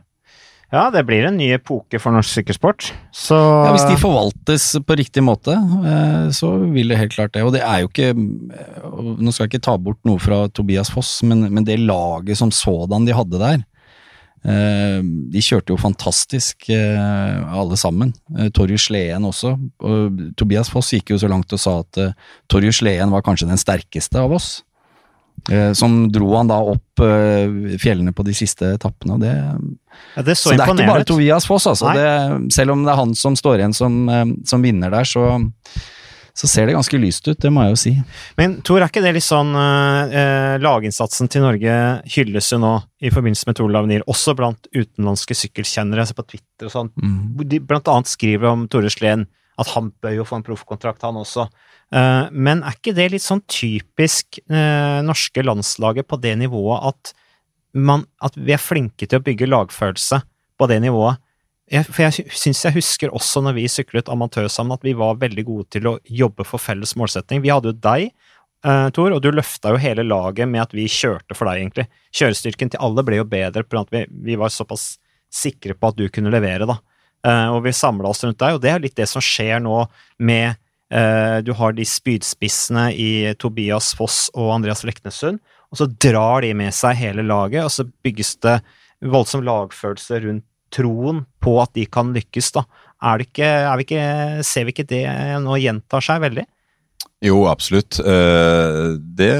[0.68, 2.90] Ja, det blir en ny epoke for norsk sykkelsport.
[3.14, 7.44] Så ja, Hvis de forvaltes på riktig måte, eh, så vil det helt klart det.
[7.46, 11.22] Og det er jo ikke Nå skal jeg ikke ta bort noe fra Tobias Foss,
[11.24, 13.64] men, men det laget som sådan de hadde der
[14.44, 15.00] eh,
[15.32, 18.12] De kjørte jo fantastisk, eh, alle sammen.
[18.52, 19.56] Torjus Sleen også.
[19.80, 22.02] Og Tobias Foss gikk jo så langt og sa at
[22.52, 24.58] Torjus Sleen var kanskje den sterkeste av oss.
[25.50, 29.18] Eh, som dro han da opp eh, fjellene på de siste etappene.
[29.22, 29.34] Det,
[30.16, 31.92] ja, det så, så det er ikke bare Tobias Foss, altså.
[31.96, 32.08] Det,
[32.54, 35.38] selv om det er han som står igjen som, eh, som vinner der, så,
[36.36, 37.94] så, ser det ganske lyst ut, det må jeg jo si.
[38.40, 41.78] Men Tor, er ikke det litt sånn eh, Laginnsatsen til Norge
[42.12, 46.68] hylles jo nå i forbindelse med Tour Lavenir, også blant utenlandske sykkelkjennere, altså på Twitter
[46.68, 46.92] og sånn.
[47.00, 47.48] Mm.
[47.48, 51.18] De blant annet skriver om Tore Sleen at han bør jo få en proffkontrakt, han
[51.18, 51.48] også.
[51.94, 57.14] Eh, men er ikke det litt sånn typisk eh, norske landslaget på det nivået at,
[57.74, 60.22] man, at vi er flinke til å bygge lagfølelse
[60.58, 61.22] på det nivået?
[61.68, 65.18] Jeg, for jeg syns jeg husker også når vi syklet amatør sammen, at vi var
[65.20, 67.42] veldig gode til å jobbe for felles målsetting.
[67.44, 68.06] Vi hadde jo deg,
[68.64, 71.84] uh, Tor, og du løfta jo hele laget med at vi kjørte for deg, egentlig.
[72.16, 74.94] Kjørestyrken til alle ble jo bedre at vi, vi var såpass
[75.28, 76.78] sikre på at du kunne levere, da.
[77.26, 79.82] Uh, og vi samla oss rundt deg, og det er litt det som skjer nå
[80.22, 80.54] med
[80.90, 86.54] Eh, du har de spydspissene i Tobias Foss og Andreas Leknessund, og så drar de
[86.56, 88.58] med seg hele laget, og så bygges det
[89.04, 92.64] voldsom lagfølelse rundt troen på at de kan lykkes, da.
[93.04, 94.06] Er det ikke, er vi ikke,
[94.44, 95.04] ser vi ikke det
[95.44, 96.44] nå gjentar seg veldig?
[97.24, 97.98] Jo, absolutt.
[98.00, 99.30] Eh, det,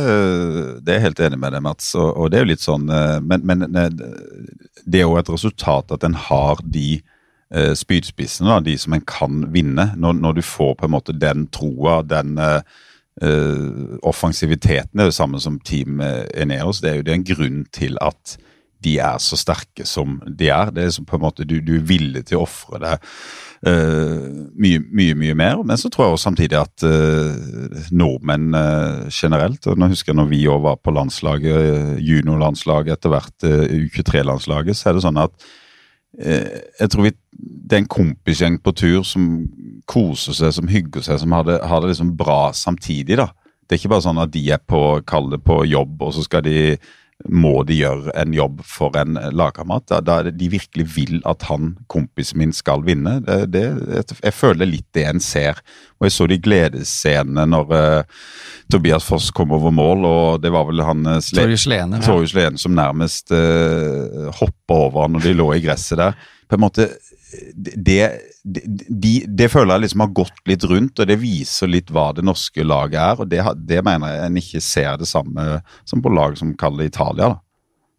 [0.85, 1.91] det, er jeg helt enig med deg, Mats.
[1.97, 6.07] Og, det er jo litt sånn eh, Men, men det er jo et resultat at
[6.07, 6.99] en har de
[7.55, 9.91] eh, spydspissene, da, de som en kan vinne.
[9.97, 12.61] Når, når, du får på en måte den troa, den eh,
[13.23, 16.81] eh offensiviteten, er det samme som Team Eneos.
[16.81, 18.39] Det er jo det en grunn til at
[18.85, 20.71] de er så sterke som de er.
[20.71, 23.07] Det er som på en måte Du, du er villig til å ofre deg
[23.67, 25.63] uh, mye, mye, mye mer.
[25.67, 30.21] Men så tror jeg også samtidig at uh, nordmenn uh, generelt og Nå husker jeg
[30.21, 35.35] når vi òg var på landslaget, juniorlandslaget, etter hvert U23-landslaget, så er det sånn at
[35.35, 35.68] Eh,
[36.17, 39.27] jeg tror vi, det er en kompisgjeng på tur som
[39.89, 43.19] koser seg, som hygger seg, som har det, har det liksom bra samtidig.
[43.21, 43.29] da.
[43.69, 46.25] Det er ikke bare sånn at de er på, kall det på jobb, og så
[46.25, 46.79] skal de
[47.27, 49.89] må de gjøre en jobb for en lagkamerat.
[49.91, 53.17] Da, da de virkelig vil at han, kompisen min, skal vinne.
[53.27, 53.65] Det, det,
[54.23, 55.59] jeg føler litt det en ser.
[55.99, 58.23] Og jeg så de gledesscenene når uh,
[58.71, 62.63] Tobias Foss kom over mål, og det var vel han uh, Torjus Lene, ja.
[62.63, 66.19] som nærmest uh, hoppa over når de lå i gresset der.
[66.49, 66.93] På en måte
[67.55, 68.03] det,
[68.49, 72.25] de, det føler jeg liksom har gått litt rundt, og det viser litt hva det
[72.27, 73.21] norske laget er.
[73.21, 76.89] og Det, det mener jeg en ikke ser det samme som på lag som kaller
[76.89, 77.35] Italia.
[77.35, 77.41] da.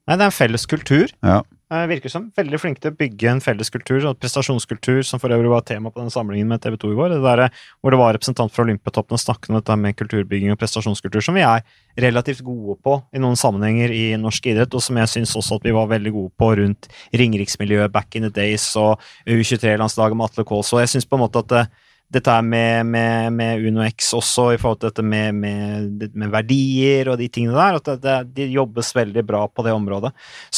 [0.10, 1.12] Nei, det er en felles kultur.
[1.22, 1.42] Ja.
[1.70, 5.30] Uh, virker som veldig flinke til å bygge en felles kultur, og prestasjonskultur, som for
[5.36, 7.12] øvrig var tema på den samlingen med TV 2 i går.
[7.14, 10.58] Det der, hvor det var representant fra Olympiatoppen og snakket om dette med kulturbygging og
[10.58, 11.62] prestasjonskultur, som vi er
[12.02, 15.70] relativt gode på i noen sammenhenger i norsk idrett, og som jeg syns også at
[15.70, 16.90] vi var veldig gode på rundt
[17.22, 18.98] Ringeriksmiljøet back in the days og
[19.30, 20.74] U23-landslaget med Atle Kaas.
[20.74, 21.64] Jeg syns på en måte at det,
[22.10, 27.12] dette er med, med, med UnoX også, i forhold til dette med, med, med verdier
[27.12, 27.78] og de tingene der.
[27.78, 30.12] At det, det, de jobbes veldig bra på det området.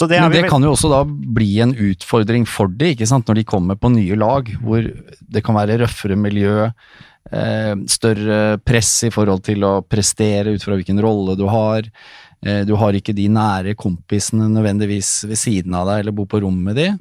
[0.07, 3.41] det Men det kan jo også da bli en utfordring for de, ikke sant, når
[3.41, 4.87] de kommer på nye lag, hvor
[5.19, 6.69] det kan være røffere miljø.
[7.31, 11.83] Eh, større press i forhold til å prestere ut fra hvilken rolle du har.
[12.41, 16.41] Eh, du har ikke de nære kompisene nødvendigvis ved siden av deg, eller bor på
[16.45, 16.93] rom med de.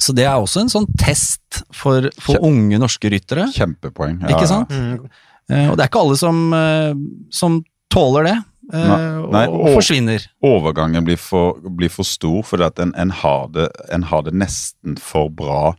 [0.00, 3.48] Så det er også en sånn test for, for Kjempe, unge norske ryttere.
[3.52, 4.22] Kjempepoeng.
[4.22, 4.72] Ja, ikke sant?
[4.72, 5.04] Mm.
[5.50, 6.94] Uh, og det er ikke alle som, uh,
[7.34, 7.60] som
[7.92, 8.36] tåler det,
[8.72, 8.88] uh,
[9.34, 10.24] nei, og, og, forsvinner.
[10.46, 14.36] Overgangen blir for, blir for stor, fordi at en, en, har det, en, har det,
[14.38, 15.74] nesten for bra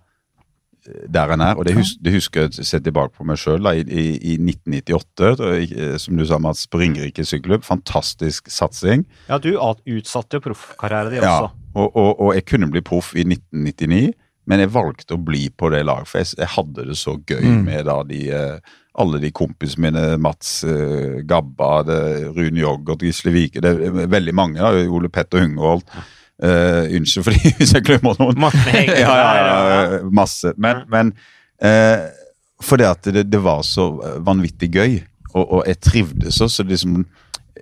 [0.84, 1.56] der en er.
[1.56, 5.30] Og det, hus, det husker jeg sett tilbake på meg sjøl i, i, i, 1998,
[6.04, 7.64] som du sa, Mats, på Ringerike sykkelklubb.
[7.64, 9.06] Fantastisk satsing.
[9.30, 11.38] Ja, du utsatte jo proffkarrieren din ja.
[11.38, 11.63] også.
[11.74, 14.14] Og, og, og, jeg kunne bli proff i 1999,
[14.50, 17.46] men jeg valgte å bli på det laget, for jeg, jeg hadde det så gøy
[17.46, 17.62] mm.
[17.66, 22.02] med da de uh, alle de kompisene mine, Mats uh, Gabba, det,
[22.36, 24.60] Rune Joggert, Gisle Vike Det er veldig mange.
[24.60, 25.88] da, Ole Petter Hungerholt.
[26.44, 28.50] Uh, unnskyld fordi hvis jeg glemmer noen.
[28.74, 30.54] ja, ja, ja, masse.
[30.62, 31.14] Men, men
[31.64, 32.10] uh,
[32.64, 33.90] fordi at det, det, var så
[34.24, 35.00] vanvittig gøy,
[35.34, 36.68] og, og jeg trivdes også.
[36.68, 37.04] liksom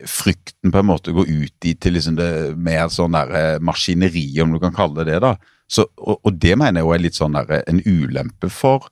[0.10, 4.56] Frykten på en måte går ut i til liksom det mer sånn der maskineri, om
[4.56, 5.20] du kan kalle det det.
[5.24, 5.36] da.
[5.72, 8.90] Så, og, og, det mener jeg jo er litt sånn der, en ulempe for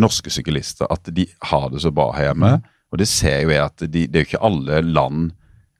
[0.00, 2.54] norske syklister, at de har det så bra hjemme.
[2.56, 2.70] Mm.
[2.92, 5.32] Og det ser jo jeg at de, det er jo ikke alle land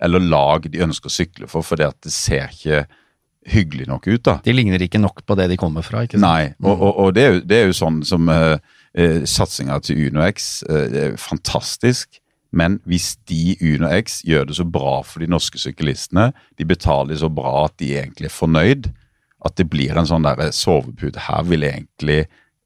[0.02, 2.84] eller lag de ønsker å sykle for, for det ser ikke
[3.52, 4.22] hyggelig nok ut.
[4.26, 4.36] da.
[4.44, 6.04] De ligner ikke nok på det de kommer fra?
[6.06, 6.26] ikke sant?
[6.26, 8.56] Nei, og, og, og det, er jo, det, er jo, sånn som uh,
[8.98, 12.21] uh, satsinga til UnoX uh, er fantastisk.
[12.52, 17.30] Men hvis de UnoX gjør det så bra for de norske syklistene, de betaler så
[17.32, 18.90] bra at de egentlig er fornøyd,
[19.42, 22.20] at det blir en sånn derre sovepute Her vil egentlig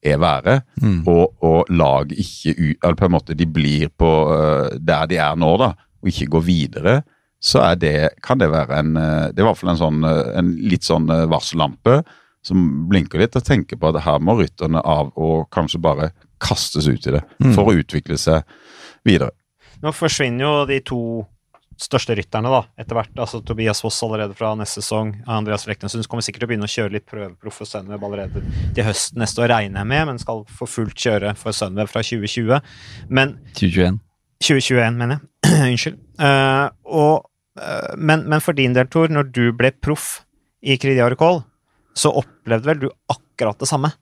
[0.05, 0.59] jeg være.
[0.83, 0.99] Mm.
[1.09, 4.11] Og, og lag ikke Eller på en måte de blir på
[4.77, 6.99] der de er nå, da, og ikke går videre
[7.47, 10.87] så det, kan det være en Det er i hvert fall en, sånn, en litt
[10.87, 12.01] sånn varsellampe
[12.47, 16.87] som blinker litt, og tenker på at her må rytterne av og kanskje bare kastes
[16.87, 17.57] ut i det mm.
[17.57, 18.47] for å utvikle seg
[19.07, 19.33] videre.
[19.83, 21.01] Nå forsvinner jo de to
[21.77, 23.13] største rytterne da, etter hvert.
[23.21, 25.13] altså Tobias Foss allerede fra neste sesong.
[25.29, 28.43] Andreas Leknessund kommer sikkert til å begynne å kjøre litt prøveproff for Sunweb allerede
[28.77, 32.05] til høsten neste år, regner jeg med, men skal for fullt kjøre for Sunweb fra
[32.07, 32.73] 2020.
[33.13, 34.01] Men 2021.
[34.47, 35.53] 2021, mener jeg.
[35.71, 36.01] Unnskyld.
[36.21, 36.67] Uh,
[37.05, 37.29] og,
[37.61, 40.23] uh, men, men, for din del, Tor, når du ble proff
[40.65, 41.43] i Kridiarikol,
[41.97, 43.93] så opplevde vel du akkurat det samme?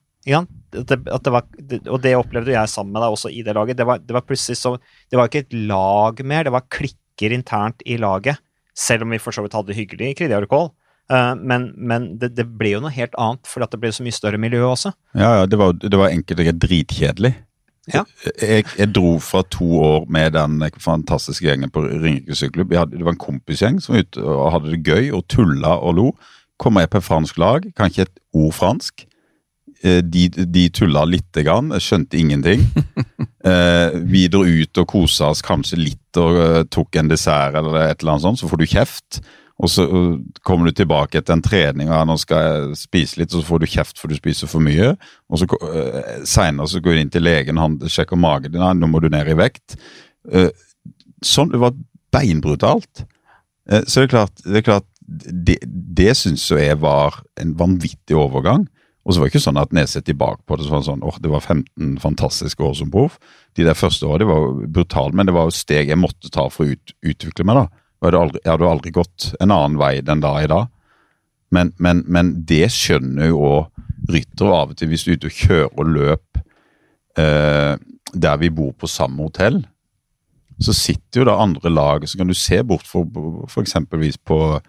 [0.75, 1.45] Ja, det, det var,
[1.89, 3.79] og det opplevde jeg sammen med deg også i det laget.
[3.79, 4.75] Det var, det var plutselig så
[5.09, 8.41] Det var ikke et lag mer, det var klikker internt i laget.
[8.75, 10.69] Selv om vi for så vidt hadde det hyggelig i Kridiarikol.
[11.11, 13.91] Uh, eh, men, men det, det, ble jo noe helt annet, fordi at det ble
[13.95, 14.91] så mye større miljø også.
[15.15, 17.35] Ja, ja, det var, det var enkelt og dritkjedelig.
[17.93, 18.01] Ja.
[18.41, 22.73] Jeg, jeg, dro fra to år med den fantastiske gjengen på Ringerike sykkelklubb.
[22.95, 26.07] Det var en kompisgjeng som var ute og hadde det gøy og tulla og lo.
[26.61, 29.05] Kommer jeg på et fransk lag, kan ikke et ord fransk.
[29.83, 32.63] Eh, de, de tulla lite grann, skjønte ingenting.
[33.49, 37.75] eh, vi dro ut og kosa oss kanskje litt og uh, tok en dessert eller
[37.81, 39.19] et eller annet sånt, så får du kjeft.
[39.59, 39.85] Og så
[40.47, 43.47] kommer du tilbake etter en trening og ja, nå skal jeg spise litt, og så
[43.47, 44.93] får du kjeft for du spiser for mye.
[45.31, 48.89] Og så uh, seinere så går du inn til legen, han sjekker magen din, nå
[48.91, 49.75] må du ned i vekt.
[50.31, 50.51] Uh,
[51.23, 51.75] sånn, Det var
[52.15, 53.03] beinbrutalt.
[53.65, 58.67] Så det er klart, det, er klart, det, det syns jeg var en vanvittig overgang.
[59.05, 61.03] Og så var det ikke sånn at når tilbake på det, så var det sånn
[61.05, 63.19] åh, det var 15 fantastiske år som proff.
[63.53, 66.65] De der første årene var brutale, men det var jo steg jeg måtte ta for
[66.65, 67.59] å ut, utvikle meg.
[67.59, 67.83] da.
[68.01, 70.71] Jeg hadde, aldri, jeg hadde aldri gått en annen vei den da i dag.
[71.53, 75.29] Men, men, men det skjønner jo òg ryttere av og til, hvis du er ute
[75.29, 76.41] og kjører løp
[77.21, 77.73] eh,
[78.13, 79.61] der vi bor på samme hotell.
[80.61, 83.09] Så sitter jo da andre lag, så kan du se bort for,
[83.51, 84.61] for eksempelvis på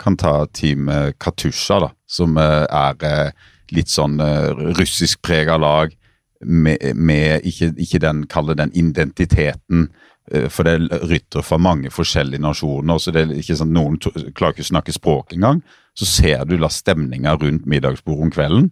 [0.00, 5.96] Kan ta teamet Katusha, da, som eh, er eh, litt sånn eh, russisk prega lag.
[6.40, 9.90] Med, med ikke, ikke, den, kalle den identiteten
[10.30, 12.98] Eh, for det er ryttere fra mange forskjellige nasjoner.
[12.98, 15.62] så det er ikke sånn, Noen klarer ikke å snakke språk engang.
[15.94, 18.70] Så ser du la stemninga rundt middagsbordet om kvelden,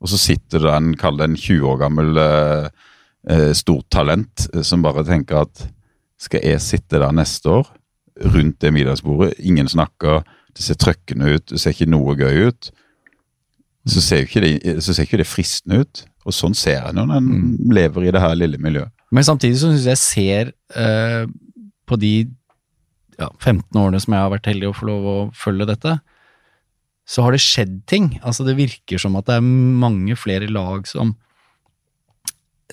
[0.00, 2.68] og så sitter det en, kall det en 20 år gammel eh,
[3.30, 5.66] eh, stort talent som bare tenker at
[6.20, 7.68] skal jeg sitte der neste år,
[8.32, 10.24] rundt det middagsbordet, ingen snakker,
[10.56, 12.70] det ser trøkkende ut, det ser ikke noe gøy ut,
[13.86, 16.02] så ser jo ikke det, så ser ikke det fristende ut.
[16.26, 17.50] Og sånn ser en når en mm.
[17.76, 18.90] lever i det her lille miljøet.
[19.14, 21.28] Men samtidig så syns jeg ser eh,
[21.86, 22.14] på de
[23.16, 25.94] ja, 15 årene som jeg har vært heldig å få lov å følge dette,
[27.06, 28.10] så har det skjedd ting.
[28.26, 31.14] Altså Det virker som at det er mange flere lag som,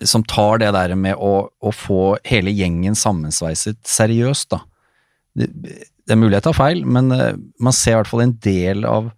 [0.02, 4.64] som tar det der med å, å få hele gjengen sammensveiset seriøst, da.
[5.38, 7.32] Det, det er mulig jeg tar feil, men uh,
[7.64, 9.14] man ser i hvert fall en del av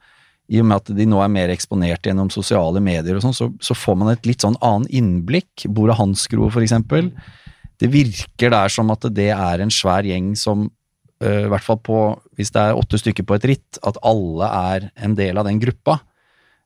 [0.52, 3.50] i og med at de nå er mer eksponert gjennom sosiale medier og sånn, så,
[3.64, 5.66] så, får man et litt sånn annen innblikk.
[5.74, 7.10] Bora Hansgro, for eksempel.
[7.82, 10.68] Det virker der som at det er en svær gjeng som,
[11.24, 12.02] øh, i hvert fall på,
[12.38, 15.62] hvis det er åtte stykker på et ritt, at alle er en del av den
[15.64, 16.00] gruppa.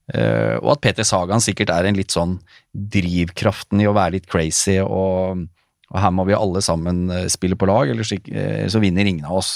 [0.09, 2.39] Uh, og at Peter Sagan sikkert er en litt sånn
[2.73, 5.43] drivkraften i å være litt crazy, og,
[5.91, 9.37] og her må vi alle sammen uh, spille på lag, eller så vinner ingen av
[9.43, 9.51] oss.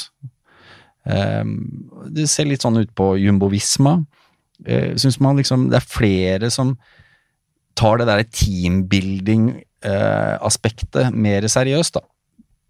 [1.06, 4.06] Ehm, det ser litt sånn ut på Jumbo Visma.
[4.64, 6.78] Uh, Syns man liksom det er flere som
[7.76, 12.02] tar det derre teambuilding-aspektet mer seriøst, da.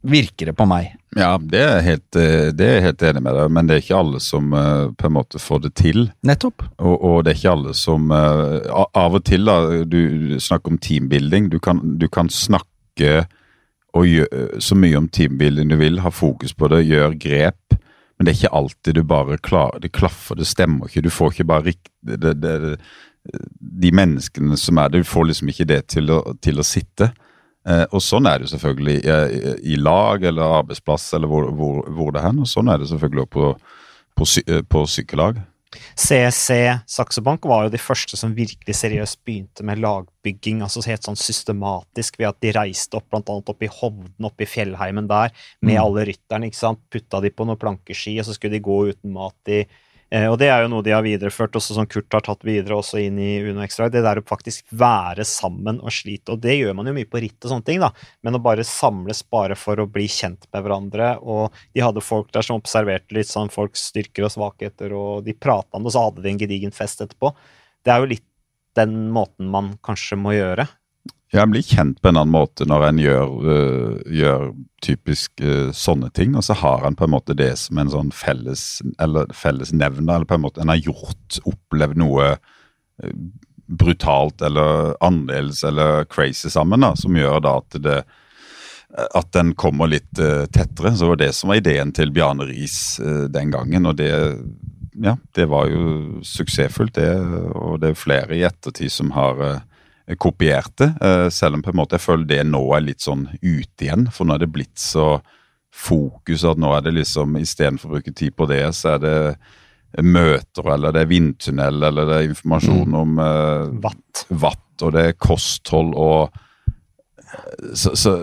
[0.03, 0.93] virker det på meg.
[1.15, 4.01] Ja, det er helt, eh, det er helt enig med deg, men det er ikke
[4.01, 5.99] alle som på en måte får det til.
[6.27, 6.57] Nettopp.
[6.79, 9.55] Og, og det er ikke alle som Av og til, da,
[9.87, 11.43] du snakker om teambuilding.
[11.51, 13.27] Du kan, du kan snakke
[13.93, 17.59] og gjøre så mye om teambuilding du vil, ha fokus på det, gjøre grep.
[18.23, 21.01] Men det er ikke alltid du bare klarer Det klaffer, det stemmer ikke.
[21.03, 21.91] Du får ikke bare riktig
[22.23, 22.77] det, det,
[23.59, 27.09] De menneskene som er der, du får liksom ikke det til å, til å sitte.
[27.67, 31.81] Eh, og sånn er det jo selvfølgelig i, i, lag eller arbeidsplass eller hvor, hvor,
[31.91, 32.39] hvor det er hen.
[32.45, 33.51] Og sånn er det selvfølgelig på,
[34.15, 35.43] på, eh, på sykkellag.
[35.99, 36.57] CSC
[36.89, 41.19] Saxo Bank var jo de første som virkelig seriøst begynte med lagbygging, altså helt sånn
[41.19, 45.33] systematisk, ved at de reiste opp blant annet opp i Hovden, opp i fjellheimen der,
[45.61, 45.81] med mm.
[45.85, 49.15] alle rytterne, ikke sant, putta de på noen plankeski, og så skulle de gå uten
[49.15, 49.63] mat i
[50.13, 52.77] Eh, og det er jo noe de har videreført, også som Kurt har tatt videre
[52.77, 53.87] også inn i Uno Extra.
[53.89, 56.35] Det der å faktisk være sammen og slite.
[56.35, 57.89] Og det gjør man jo mye på ritt og sånne ting, da.
[58.21, 61.15] Men å bare samles bare for å bli kjent med hverandre.
[61.25, 65.33] Og de hadde folk der som observerte litt sånn folks styrker og svakheter, og de
[65.33, 67.33] prata om det, og så hadde de en gedigen fest etterpå.
[67.83, 68.27] Det er jo litt
[68.77, 70.67] den måten man kanskje må gjøre.
[71.33, 74.51] Ja, en blir kjent på en annen måte når en gjør, uh, gjør
[74.85, 76.35] typisk uh, sånne ting.
[76.37, 80.13] Og så har en på en måte det som en sånn felles, eller fellesnevner.
[80.13, 83.15] Eller på en måte en har gjort, opplevd noe uh,
[83.65, 88.03] brutalt eller annerledes eller crazy sammen, da, som gjør da at det
[88.93, 90.91] at den kommer litt tettere.
[90.93, 92.75] Så det var det som var ideen til Bjarne Riis
[93.33, 93.87] den gangen.
[93.89, 94.11] Og det,
[95.01, 97.07] ja, det var jo suksessfullt, det.
[97.57, 99.41] Og det er flere i ettertid som har
[100.17, 100.93] kopierte.
[101.01, 104.07] Eh, selv om på en måte jeg føler det nå er litt sånn ute igjen.
[104.11, 105.17] For nå er det blitt så
[105.73, 110.03] fokus at nå er det liksom istedenfor å bruke tid på det, så er det
[110.03, 112.99] møter, eller det er vindtunnel, eller det er informasjon mm.
[112.99, 114.23] om uh, watt.
[114.29, 118.15] watt, og det er kosthold og eh, så, så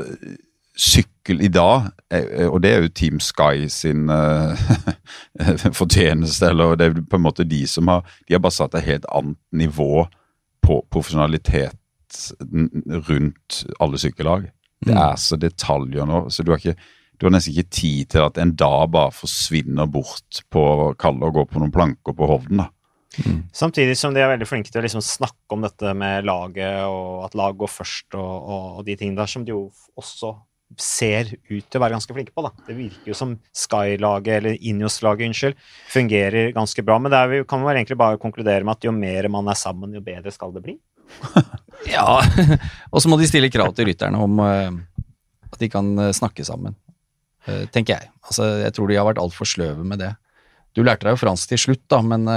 [0.81, 1.91] sykkel i dag,
[2.49, 4.55] og det er jo Team Sky sin uh,
[5.81, 8.87] fortjeneste, eller det er på en måte de som har De har bare satt et
[8.87, 10.07] helt annet nivå
[10.65, 11.77] på profesjonalitet
[13.09, 14.49] rundt alle sykkellag.
[14.81, 15.03] Det mm.
[15.03, 16.77] er så detaljer nå, så du har, ikke,
[17.21, 20.65] du har nesten ikke tid til at en dag bare forsvinner bort på
[21.01, 22.65] Kalle og går på noen planker på Hovden.
[22.65, 22.71] da.
[23.27, 23.43] Mm.
[23.53, 27.27] Samtidig som de er veldig flinke til å liksom snakke om dette med laget, og
[27.27, 29.67] at lag går først, og, og, og de tingene der, som de jo
[29.99, 30.35] også
[30.79, 32.45] ser ut til å være ganske flinke på.
[32.45, 32.53] da.
[32.67, 36.99] Det virker jo som Sky-laget, eller Injos-laget, unnskyld, fungerer ganske bra.
[37.03, 40.05] Men der kan man egentlig bare konkludere med at jo mer man er sammen, jo
[40.05, 40.77] bedre skal det bli.
[41.97, 42.21] ja,
[42.93, 44.71] og så må de stille krav til rytterne om uh,
[45.51, 46.77] at de kan uh, snakke sammen,
[47.49, 48.13] uh, tenker jeg.
[48.23, 50.15] Altså, Jeg tror de har vært altfor sløve med det.
[50.77, 52.31] Du lærte deg jo fransk til slutt, da, men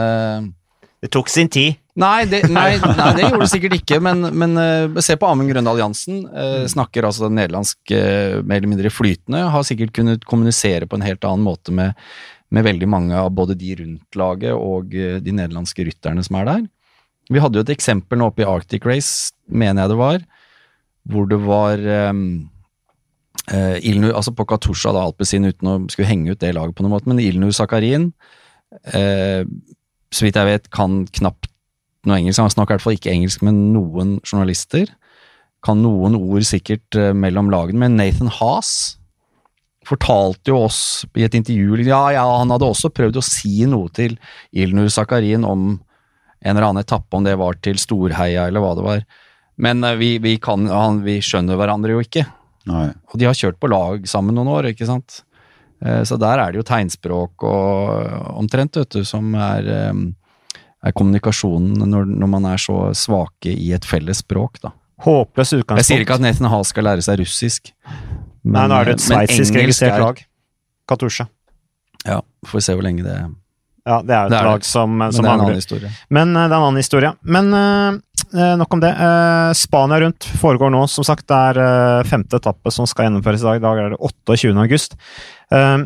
[1.04, 1.76] Det tok sin tid.
[1.99, 5.51] Nei det, nei, nei, det, gjorde det sikkert ikke, men, men uh, se på Amund
[5.51, 6.22] Grøndal Jansen.
[6.32, 9.43] Uh, snakker altså nederlandsk uh, mer eller mindre flytende.
[9.51, 11.99] Har sikkert kunnet kommunisere på en helt annen måte med,
[12.56, 16.64] med veldig mange av både de rundt laget og de nederlandske rytterne som er der.
[17.34, 20.26] Vi hadde jo et eksempel nå oppe i Arctic Race, mener jeg det var,
[21.12, 21.84] hvor det var
[22.14, 22.26] um,
[23.54, 26.93] Ilnu, altså på Katusha, da, Alpezin, uten å skulle henge ut det laget på noen
[26.97, 28.12] måte, men Ilnu Zakarin,
[30.14, 31.49] så vidt jeg vet, kan knapt
[32.07, 32.41] noe engelsk.
[32.43, 34.91] Han snakker i hvert fall ikke engelsk med noen journalister.
[35.64, 38.99] Kan noen ord sikkert uh, mellom lagene, men Nathan Haas
[39.88, 43.66] fortalte jo oss i et intervju liksom, Ja, ja, han hadde også prøvd å si
[43.68, 44.16] noe til
[44.55, 45.74] Ilnur Zakarin om
[46.43, 49.03] en eller annen etappe, om det var til Storheia eller hva det var.
[49.64, 52.28] Men uh, vi, vi, kan, han, vi, skjønner hverandre jo ikke.
[52.70, 52.89] Nei.
[53.11, 55.24] Og de har kjørt på lag sammen noen år, ikke sant.
[55.84, 59.71] Uh, så der er det jo tegnspråk og omtrent, vet du, som er
[60.84, 64.73] er kommunikasjonen når, når, man er så svake i et felles språk, da.
[65.03, 65.79] Håpløs utgangspunkt.
[65.81, 67.71] Jeg sier ikke at Nathan Hall skal lære seg russisk.
[68.43, 70.19] Men, Nei, nå er det et sveitsisk registrert lag.
[70.89, 71.27] Katusha.
[72.03, 73.15] Ja, får vi se hvor lenge det
[73.88, 75.91] Ja, det er jo et er lag som, som Men det er en annen historie.
[76.11, 77.11] Men uh, det er en annen historie.
[77.23, 78.91] Men uh, nok om det.
[78.99, 81.27] Uh, Spania rundt foregår nå, som sagt.
[81.31, 83.59] Det er femte etappe som skal gjennomføres i dag.
[83.59, 84.53] I dag er det 28.
[84.55, 84.99] august.
[85.54, 85.86] Uh,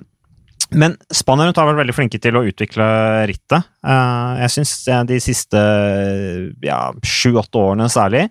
[0.76, 2.86] men Spania har vært veldig flinke til å utvikle
[3.30, 3.68] rittet.
[3.88, 4.74] Eh, jeg syns
[5.07, 5.61] de siste
[6.59, 8.26] sju-åtte ja, årene særlig.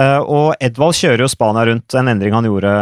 [0.00, 2.72] Eh, og Edvald kjører jo Spania rundt en endring han gjorde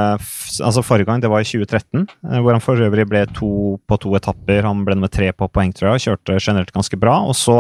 [0.65, 2.07] altså forrige gang, det var i 2013.
[2.07, 3.51] Eh, hvor han for øvrig ble to
[3.91, 4.63] på to etapper.
[4.69, 7.19] Han ble nummer tre på poeng, tror jeg, og kjørte generelt ganske bra.
[7.27, 7.59] Og så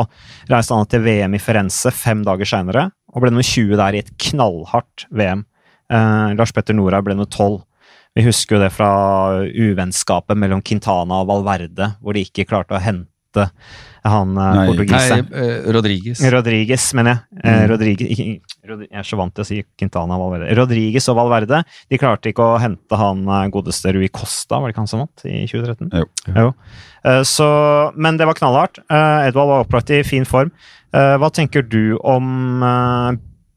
[0.52, 4.04] reiste han til VM i Firenze fem dager seinere og ble nummer 20 der i
[4.04, 5.42] et knallhardt VM.
[6.38, 7.58] Lars Petter Nora ble nummer 12.
[8.12, 8.90] Vi husker jo det fra
[9.48, 13.50] uvennskapet mellom Quintana og Valverde, hvor de ikke klarte å hente hente
[14.02, 15.16] han nei, portugise.
[15.22, 16.22] Nei, Rodriges.
[16.32, 17.42] Rodriges, mener jeg.
[17.44, 17.60] Mm.
[17.70, 20.56] Rodriguez, jeg er så vant til å si Quintana og Valverde.
[20.58, 24.82] Rodriges og Valverde de klarte ikke å hente han godeste Rui Costa, var det ikke
[24.82, 25.92] han som vant i 2013?
[25.94, 26.08] Jo.
[26.34, 26.48] jo.
[27.26, 27.48] Så,
[27.94, 28.82] men det var knallhardt.
[28.90, 30.50] Edvald var opplagt i fin form.
[30.92, 32.26] Hva tenker du om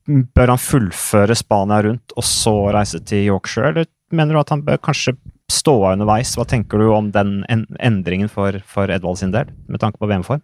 [0.05, 4.65] Bør han fullføre Spania rundt og så reise til Yorkshire, eller mener du at han
[4.65, 5.15] bør kanskje
[5.51, 6.35] stå av underveis?
[6.37, 10.43] Hva tenker du om den endringen for, for Edvald sin del, med tanke på VM-form?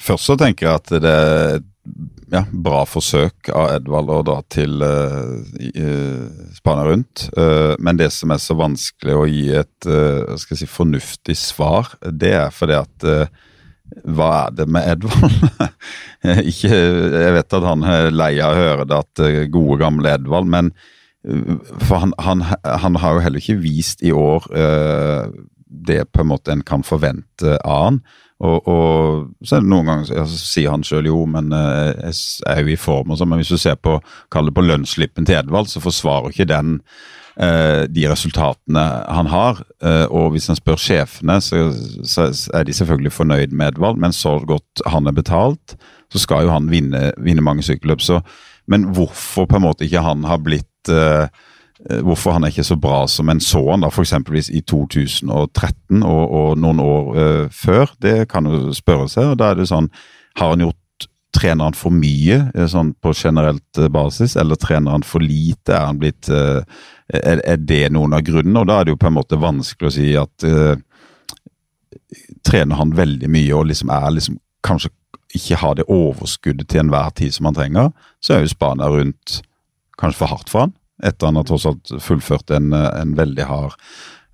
[0.00, 1.60] Først så tenker jeg at det er
[2.30, 7.26] ja, bra forsøk av Edvald å dra til uh, Spania rundt.
[7.36, 9.90] Uh, men det som er så vanskelig å gi et
[10.40, 13.08] si, fornuftig svar, det er fordi at
[14.06, 15.66] hva er det med Edvald?
[16.50, 20.50] ikke, jeg vet at han er lei av å høre det at gode, gamle Edvald,
[20.52, 20.70] men
[21.22, 25.28] for han, han, han, har jo heller ikke vist i år eh,
[25.68, 28.02] det på en måte en kan forvente av han.
[28.40, 32.72] Og, og så noen ganger så sier han sjøl jo, men eh, jeg er jo
[32.72, 33.28] i form og sånn.
[33.32, 33.98] Men hvis du ser på,
[34.32, 36.78] kall det på lønnsslippen til Edvald, så forsvarer ikke den
[37.36, 38.86] eh, de resultatene
[39.20, 39.60] han har.
[40.08, 41.68] og hvis en spør sjefene, så,
[42.00, 45.76] så, er de selvfølgelig fornøyd med Edvald, men så godt han er betalt,
[46.10, 48.00] så skal jo han vinne, vinne mange sykkelløp.
[48.00, 48.22] Så,
[48.72, 51.28] men hvorfor på en måte ikke han har blitt uh,
[52.04, 54.14] hvorfor han er ikke så bra som en så han da, f.eks.
[54.50, 57.94] i 2013 og, og noen år uh, før.
[58.00, 59.32] Det kan jo spørre seg.
[59.32, 59.90] og da er det sånn,
[60.40, 60.76] Har han gjort
[61.30, 65.70] Trener han for mye sånn på generelt basis, eller trener han for lite?
[65.70, 66.58] Er, han blitt, uh,
[67.06, 68.64] er, er, det noen av grunnene?
[68.64, 70.46] Og da er det jo på en måte vanskelig å si at
[72.42, 74.90] trener han veldig mye og liksom er liksom kanskje
[75.34, 79.40] ikke har det overskuddet til enhver tid som han trenger, så er jo Spania rundt
[80.00, 80.74] kanskje for hardt for han,
[81.04, 83.76] etter han har tross alt fullført en, en veldig hard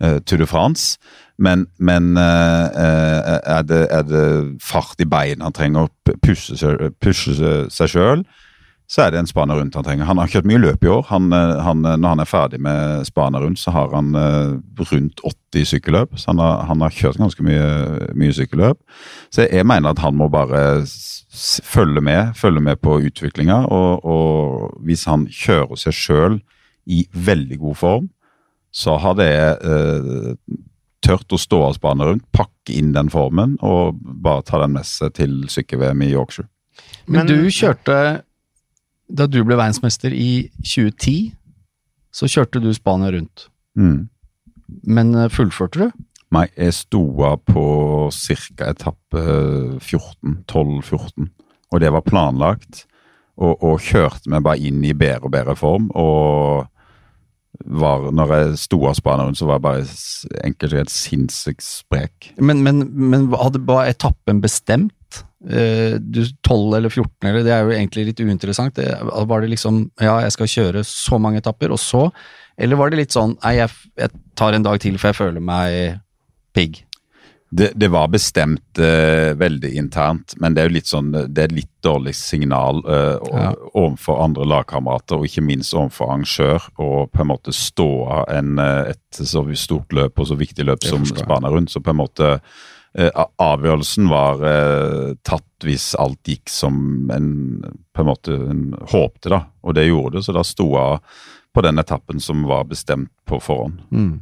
[0.03, 0.99] uh, Tour de France.
[1.39, 4.25] Men, men uh, er, det, er, det,
[4.65, 8.25] fart i beina han trenger å pushe, seg sjøl,
[8.87, 10.07] så er det en spaner rundt han trenger.
[10.07, 11.09] Han har kjørt mye løp i år.
[11.11, 16.15] Han, han, når han er ferdig med spaner rundt, så har han rundt 80 sykkelløp.
[16.15, 17.67] Så han har, han har kjørt ganske mye,
[18.15, 18.79] mye sykkelløp.
[19.35, 20.63] Så jeg mener at han må bare
[21.67, 23.57] følge med, følge med på utviklinga.
[23.67, 24.46] Og, og,
[24.85, 26.39] hvis han kjører seg sjøl
[26.87, 28.09] i veldig god form,
[28.77, 30.35] så har det eh,
[31.07, 34.87] tørt å stå av spane rundt, pakke inn den formen og bare ta den med
[34.89, 36.49] seg til sykkel-VM i Yorkshire.
[37.07, 38.23] Men, Men du kjørte
[39.07, 41.31] Da du ble verdensmester i 2010,
[42.11, 43.47] så kjørte du Spania rundt.
[43.79, 44.09] Mm.
[44.83, 46.05] Men eh, fullførte du?
[46.35, 47.67] Nei, jeg sto av på
[48.11, 48.73] ca.
[48.73, 49.23] etappe
[49.79, 51.29] 14, 12-14.
[51.71, 52.83] Og det var planlagt.
[53.37, 55.91] Og, og, kjørte meg bare inn i bedre og bedre form.
[55.93, 56.65] Og
[57.65, 59.85] var, når jeg sto av spaneren, så var jeg bare
[60.45, 62.31] enkelt og helt sinnssykt sprek.
[62.41, 64.93] Men, men, men hadde bare etappen bestemt?
[65.47, 68.75] Uh, du 12 eller 14, eller det er jo egentlig litt uinteressant.
[68.81, 68.89] Det,
[69.31, 72.09] var det liksom ja, jeg skal kjøre så mange etapper, og så?
[72.57, 73.71] Eller var det litt sånn nei, jeg,
[74.01, 76.01] jeg tar en dag til for jeg føler meg
[76.57, 76.86] pigg?
[77.49, 81.55] Det, det, var bestemt uh, veldig internt, men det er jo litt sånn, det er
[81.55, 83.53] litt dårlig signal uh, ja.
[83.71, 87.89] overfor andre lagkamerater, og ikke minst overfor arrangør, å på en måte stå
[88.19, 91.71] av en, eh, et så stort løp og så viktig løp som Spania rundt.
[91.71, 94.43] Så på en måte uh, Avgjørelsen var
[95.23, 97.31] tatt hvis alt gikk som en
[97.95, 99.45] på en måte en håpte, da.
[99.63, 100.99] Og det gjorde det, så da sto jeg
[101.57, 103.79] på den etappen som var bestemt på forhånd.
[103.95, 104.17] Mm.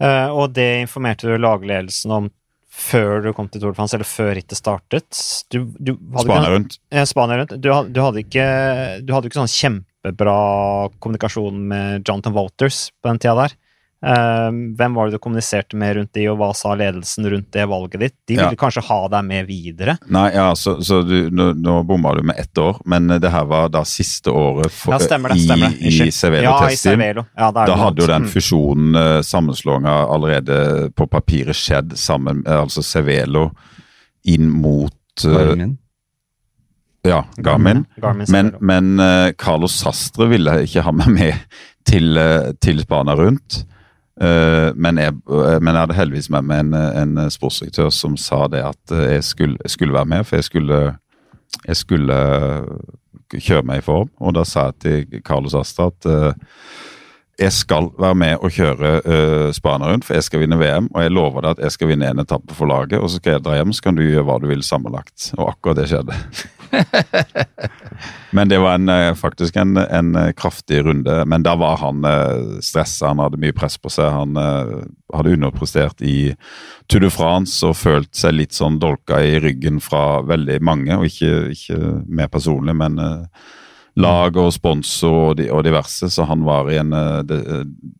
[0.00, 2.30] Uh, og det informerte du lagledelsen om
[2.70, 5.22] før du kom til Tour de France, eller før rittet startet.
[5.52, 6.78] Du, du Spania rundt.
[6.94, 7.56] Ja, Spania rundt.
[7.58, 8.46] Du, du, hadde ikke,
[9.04, 10.36] du hadde ikke sånn kjempebra
[11.02, 13.56] kommunikasjon med Jonathan Walters på den tida der.
[14.06, 17.66] Ehm, hvem var det du kommuniserte med rundt de, og hva sa ledelsen rundt det
[17.68, 18.14] valget ditt?
[18.24, 18.58] De ville ja.
[18.58, 19.96] kanskje ha deg med videre?
[20.08, 23.44] Nei, ja, så, så du, nå, nå bomma du med ett år, men det her
[23.50, 25.92] var da siste året for, ja, stemmer det, stemmer det.
[25.92, 27.26] i, i Cervelo ja.
[27.36, 28.30] Ja, da hadde jo den mm.
[28.32, 30.56] fusjonen, uh, sammenslåinga, allerede
[30.96, 33.50] på papiret skjedd sammen, altså Cervelo
[34.28, 35.74] inn mot Garmin.
[37.04, 37.84] Ja, Garmin.
[38.00, 39.02] Garmin men, men
[39.40, 42.16] Carlos Sastre ville ikke ha meg med til,
[42.64, 43.60] til Spania rundt.
[44.20, 48.44] Uh, men, jeg, uh, men, jeg, hadde heldigvis med meg en, en sportsdirektør som sa
[48.52, 50.80] det at uh, jeg, skulle, jeg, skulle, være med, for jeg skulle,
[51.64, 52.20] jeg skulle
[53.32, 54.12] kjøre meg i form.
[54.20, 56.10] Og da sa jeg til Carlos Asta at
[57.40, 60.90] jeg skal være med og kjøre uh, Spania rundt, for jeg skal vinne VM.
[60.92, 63.38] Og jeg lover deg at jeg skal vinne en etappe for laget, og så skal
[63.38, 65.30] jeg dra hjem, så kan du gjøre hva du vil sammenlagt.
[65.38, 66.18] Og akkurat det skjedde.
[68.30, 71.24] Men det var en, eh, faktisk en, en, eh, kraftig runde.
[71.26, 74.10] Men da var han eh, stressa, han hadde mye press på seg.
[74.14, 76.34] Han hadde underprestert i
[76.90, 81.08] Tour de France og følt seg litt sånn dolka i ryggen fra veldig mange, og
[81.08, 82.98] ikke, ikke mer personlig, men
[84.00, 86.94] lag og sponsor og, diverse, så han var i en
[87.26, 87.40] de,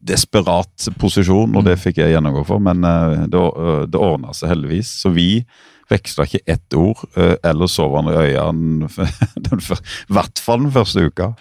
[0.06, 2.62] desperat posisjon, og det fikk jeg gjennomgå for.
[2.62, 2.86] Men
[3.30, 3.42] det,
[3.90, 4.94] det ordna seg heldigvis.
[5.02, 5.42] Så vi
[5.90, 7.04] veksla ikke ett ord.
[7.16, 8.90] Eller Ellers sov han i øynene
[9.60, 11.32] i hvert fall den første uka.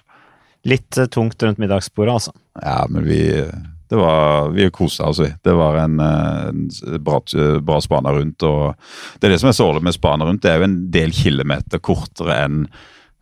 [0.68, 2.34] Litt uh, tungt rundt middagsbordet, altså.
[2.60, 3.22] Ja, men vi
[3.90, 5.32] det var, Vi kosa oss, vi.
[5.44, 6.70] Det var en, eh, en
[7.02, 7.22] bra,
[7.62, 8.44] bra spana rundt.
[8.44, 8.76] og
[9.20, 10.44] Det er det som er så ålreit med spana rundt.
[10.44, 12.68] Det er jo en del kilometer kortere enn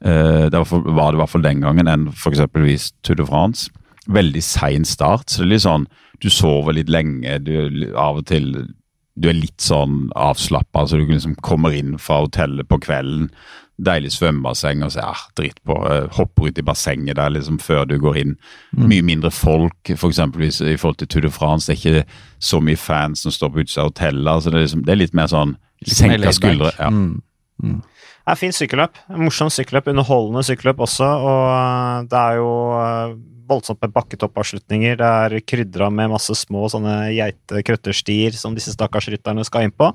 [0.03, 2.91] uh, det var, var det i hvert fall den gangen enn f.eks.
[3.01, 3.71] Tour de France.
[4.11, 5.29] Veldig sein start.
[5.29, 5.87] så det er litt sånn,
[6.19, 7.39] Du sover litt lenge.
[7.39, 8.73] du Av og til
[9.17, 13.31] du er litt sånn avslappa, så du liksom kommer inn fra hotellet på kvelden.
[13.77, 15.75] Deilig svømmebasseng, og så ja, dritt på.
[15.85, 18.35] Uh, hopper ut i bassenget der liksom før du går inn.
[18.73, 18.87] Mm.
[18.89, 20.21] Mye mindre folk, f.eks.
[20.33, 21.69] For i forhold til Tour de France.
[21.69, 24.31] Det er ikke så mye fans som står på utsida av hotellet.
[24.33, 25.55] Altså det, er liksom, det er litt mer sånn
[25.85, 26.73] senka skuldre.
[26.79, 26.89] Ja.
[26.93, 27.21] Mm.
[27.63, 27.79] Mm.
[28.27, 29.01] Det er fint sykkelløp.
[29.17, 31.05] Morsomt sykkelløp, underholdende sykkelløp også.
[31.07, 33.13] Og eh, det er jo eh,
[33.47, 34.97] voldsomt med bakketoppavslutninger.
[34.99, 39.89] Det er krydra med masse små sånne geite-krøtterstier som disse stakkars rytterne skal inn på.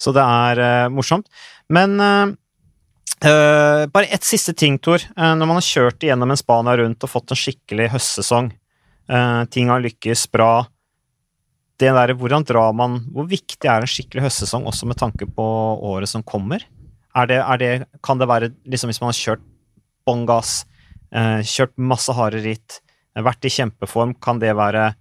[0.00, 1.28] Så det er uh, morsomt.
[1.72, 2.34] Men uh,
[3.24, 5.00] bare ett siste ting, Tor.
[5.16, 8.50] når man har kjørt igjennom en Spania rundt og fått en skikkelig høstsesong,
[9.52, 10.66] ting har lykkes bra
[11.80, 15.46] det der, hvordan drar man, Hvor viktig er en skikkelig høstsesong også med tanke på
[15.88, 16.66] året som kommer?
[17.16, 19.44] Er det, er det, kan det være liksom hvis man har kjørt
[20.04, 20.64] bånn gass,
[21.48, 22.80] kjørt masse harde ritt,
[23.22, 24.92] vært i kjempeform, kan det være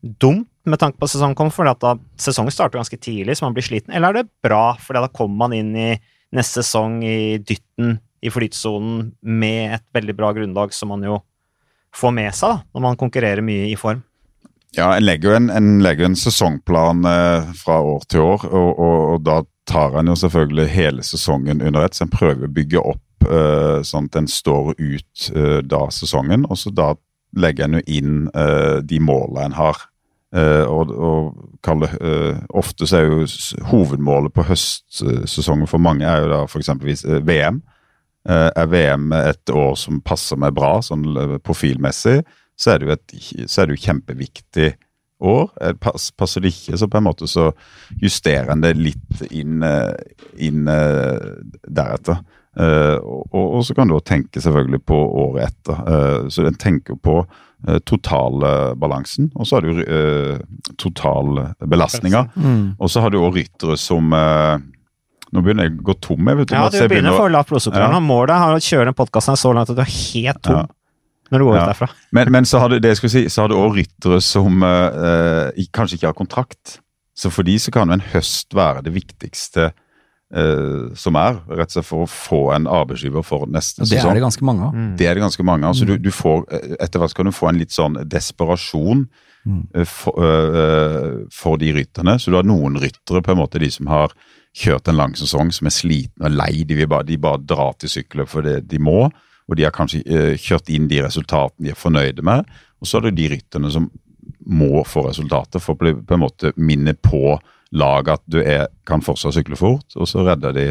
[0.00, 3.56] dumt med tanke på sesongen kommer, fordi at da sesongen starter ganske tidlig, så man
[3.56, 5.90] blir sliten, eller er det bra, for da kommer man inn i
[6.34, 11.20] neste sesong i dytten, i flytsonen, med et veldig bra grunnlag som man jo
[11.94, 14.00] får med seg da, når man konkurrerer mye i form?
[14.74, 18.70] Ja, en legger jo en, en, legger en sesongplan eh, fra år til år, og,
[18.72, 21.94] og, og, da tar en jo selvfølgelig hele sesongen under ett.
[21.94, 26.48] Så en prøver å bygge opp eh, sånn at den står ut eh, da sesongen,
[26.48, 26.90] og så da
[27.36, 29.82] legger en jo inn uh, de målene en har.
[30.34, 33.26] Uh, og, og det, uh, Ofte så er jo
[33.70, 36.72] hovedmålet på høstsesongen for mange er jo da f.eks.
[37.26, 37.62] VM.
[38.24, 41.04] er VM et år som passer meg bra sånn
[41.44, 42.22] profilmessig,
[42.56, 43.16] så er det jo, et,
[43.50, 44.70] så er det jo kjempeviktig
[45.20, 45.50] år.
[45.76, 47.50] Pass, passer det ikke, så på en måte så
[48.00, 49.60] justerer en det litt inn,
[50.40, 52.24] inn deretter.
[52.54, 55.80] Uh, og, og, så kan du tenke selvfølgelig på året etter.
[55.88, 62.22] Uh, så en tenker på uh, totalbalansen, og så har du uh, totalbelastninga.
[62.36, 62.62] Mm.
[62.78, 64.14] Og så har du òg ryttere som
[65.34, 66.28] Nå begynner jeg å gå tom.
[66.30, 67.82] Jeg vet, ja, du begynner å få lavt blodsukker.
[67.82, 67.98] Ja.
[67.98, 70.60] Målet er å kjøre den podkasten så langt at du er helt tom.
[70.60, 70.68] Ja.
[71.34, 71.64] Når du går ja.
[71.64, 71.88] ut derfra.
[72.14, 74.62] Men, men, så har du det jeg skulle si, så har du òg ryttere som
[74.62, 76.76] kanskje ikke har kontrakt.
[77.18, 79.72] Så for de så kan en høst være det viktigste
[80.98, 83.92] som er, rett og slett for å få en arbeidsgiver for neste sesong.
[83.92, 84.74] Det er det ganske mange av.
[84.74, 84.88] Mm.
[84.98, 85.76] Det er det ganske mange av.
[85.78, 86.02] Så du, mm.
[86.02, 89.04] du, får, eh, etter hvert kan du få en litt sånn desperasjon
[89.46, 89.60] mm.
[89.76, 90.32] uh, for,
[91.34, 92.16] for, de rytterne.
[92.18, 94.16] Så du har noen ryttere, på en måte de som har
[94.54, 96.64] kjørt en lang sesong, som er slitne og lei.
[96.66, 99.06] De, bare, de bare drar til sykler det de må,
[99.44, 100.02] og de har kanskje
[100.40, 102.48] kjørt inn de resultatene de er fornøyde med.
[102.82, 103.90] Og så er det de rytterne som
[104.44, 107.36] må få resultater for å på en måte minne på
[107.72, 110.66] lag at du er, kan fortsatt sykle fort, og så redder de,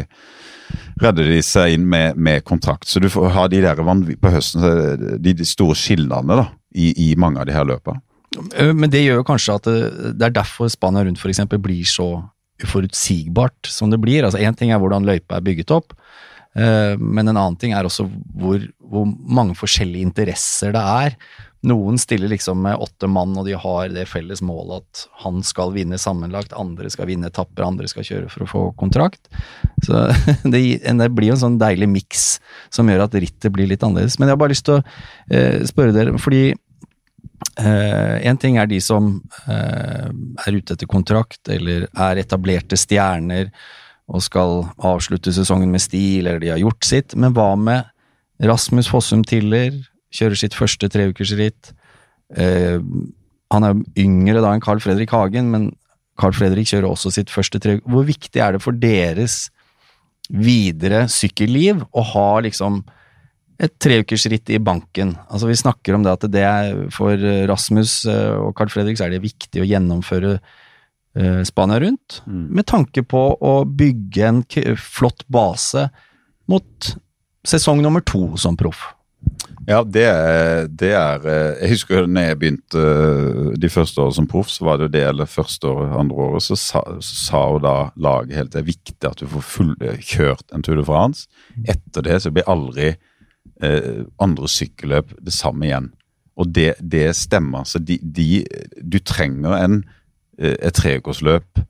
[1.02, 2.88] redder de seg inn med, med, kontrakt.
[2.88, 4.64] Så du får ha de der på høsten,
[5.18, 8.02] de, de store skillene da, i, i, mange av de her løpene.
[8.58, 9.80] Eh, men det gjør jo kanskje at det,
[10.18, 11.44] det er derfor Spania rundt f.eks.
[11.54, 12.08] blir så
[12.62, 14.24] uforutsigbart som det blir.
[14.24, 16.00] Altså Én ting er hvordan løypa er bygget opp, eh,
[16.54, 18.04] men en annen ting er også
[18.38, 21.16] hvor, hvor mange forskjellige interesser det er.
[21.64, 25.72] Noen stiller liksom med åtte mann, og de har det felles målet at han skal
[25.72, 29.30] vinne sammenlagt, andre skal vinne etapper, andre skal kjøre for å få kontrakt.
[29.86, 30.02] Så
[30.52, 32.26] det, det blir jo en sånn deilig miks
[32.74, 34.18] som gjør at rittet blir litt annerledes.
[34.18, 34.84] Men jeg har bare lyst til å
[35.30, 36.44] eh, spørre dere, fordi
[37.54, 39.14] én eh, ting er de som
[39.48, 43.48] eh, er ute etter kontrakt, eller er etablerte stjerner
[44.10, 47.88] og skal avslutte sesongen med stil, eller de har gjort sitt, men hva med
[48.44, 49.72] Rasmus Fossum Tiller,
[50.14, 51.72] kjører sitt første treukersritt.
[52.36, 52.82] Eh,
[53.54, 55.70] han er yngre da enn Carl Fredrik Hagen, men
[56.20, 57.78] Carl Fredrik kjører også sitt første tre...
[57.82, 59.48] Hvor viktig er det for deres
[60.30, 62.82] videre sykkelliv å ha liksom
[63.62, 65.14] et treukersritt i banken?
[65.26, 67.18] Altså Vi snakker om det at det er for
[67.50, 70.36] Rasmus eh, og Carl Fredrik så er det viktig å gjennomføre
[71.46, 72.46] Spania rundt, mm.
[72.58, 74.40] med tanke på å bygge en
[74.80, 75.88] flott base
[76.50, 76.88] mot
[77.46, 78.88] sesong nummer to som proff?
[79.66, 80.04] Ja, det,
[80.76, 84.66] det, er eh, Jeg husker når jeg begynte eh, de første årene som proff, så
[84.66, 87.74] var det jo det eller første året, andre året, så sa, så sa jo da
[87.96, 91.28] laget helt det er viktig at du får fullkjørt en Tour de France.
[91.64, 92.90] Etter det så blir aldri
[93.64, 95.90] eh, andre sykkelløp det samme igjen.
[96.36, 97.64] Og det, det stemmer.
[97.64, 98.44] Så de, de,
[98.82, 100.00] du trenger en, eh,
[100.38, 101.62] et treukersløp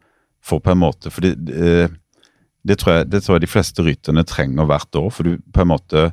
[0.45, 1.35] for på en måte For det,
[2.65, 5.11] det, tror jeg, det tror jeg de fleste rytterne trenger hvert år.
[5.13, 6.09] For du på en måte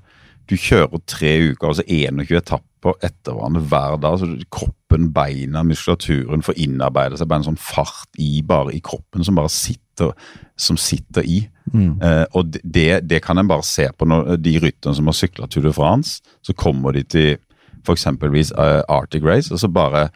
[0.51, 4.17] du kjører tre uker, altså 21 etapper etter hverandre hver dag.
[4.19, 9.23] så Kroppen, beina, muskulaturen får innarbeide seg bare en sånn fart i bare i kroppen
[9.23, 10.11] som bare sitter,
[10.59, 11.39] som sitter i.
[11.71, 11.93] Mm.
[12.03, 15.47] Eh, og det, det, kan en bare se på når de rytterne som har sykla
[15.47, 16.19] Tour de France.
[16.43, 17.37] Så kommer de til
[17.85, 18.05] f.eks.
[18.11, 20.09] Uh, Arctic Race, og så bare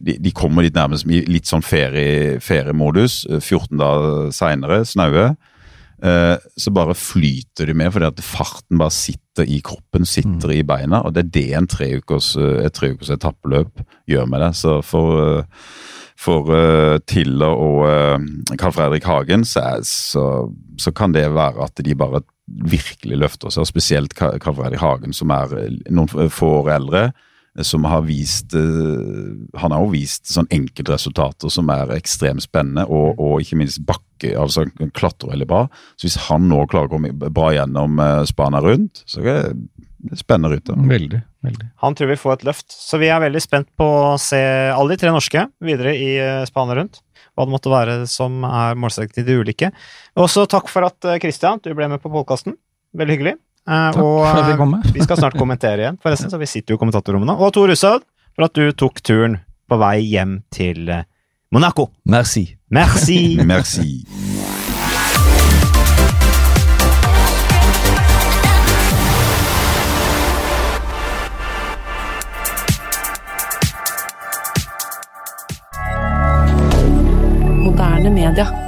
[0.00, 3.24] de, kommer dit nærmest i litt sånn ferie, feriemodus.
[3.38, 5.30] 14 eh, dager seinere, snaue.
[6.04, 10.56] Eh, så bare flyter de med, fordi at farten bare sitter i kroppen, sitter mm.
[10.58, 11.02] i beina.
[11.06, 14.52] Og det er det en treukers, eh, et treukers etappeløp gjør med det.
[14.60, 15.46] Så for,
[16.20, 16.52] for
[17.08, 20.24] Tiller og uh, Carl Fredrik Hagen så, så,
[20.80, 25.16] så, kan det være at de bare virkelig løfter seg, og spesielt Carl Fredrik Hagen,
[25.16, 25.56] som er
[25.90, 27.08] noen få år eldre
[27.64, 33.40] som har vist Han har jo vist sånn enkeltresultater som er ekstremt spennende, og, og
[33.44, 35.62] ikke minst bakke altså klatrer veldig bra.
[35.96, 40.18] Så hvis han nå klarer å komme bra gjennom Spana Spania rundt, så er det
[40.20, 40.76] spennende rytter.
[40.88, 41.68] Veldig, veldig.
[41.84, 42.68] Han tror vi får et løft.
[42.72, 44.40] Så vi er veldig spent på å se
[44.72, 47.02] alle de tre norske videre i Spana Spania rundt.
[47.36, 49.72] Hva det måtte være som er målsetting til de ulike.
[50.16, 52.56] Også takk for at Christian, du ble med på podkasten.
[52.96, 53.36] Veldig hyggelig.
[53.66, 56.46] Uh, Takk og, for at vi kom vi skal snart kommentere igjen, forresten, så vi
[56.46, 57.34] sitter jo i kommentatorrommene.
[57.34, 58.06] Og Tor Hushovd,
[58.36, 60.86] for at du tok turen på vei hjem til
[61.50, 61.90] Monaco.
[62.06, 62.46] Merci.
[62.70, 63.36] Merci.
[63.42, 64.06] Merci.
[77.64, 78.65] Moderne media.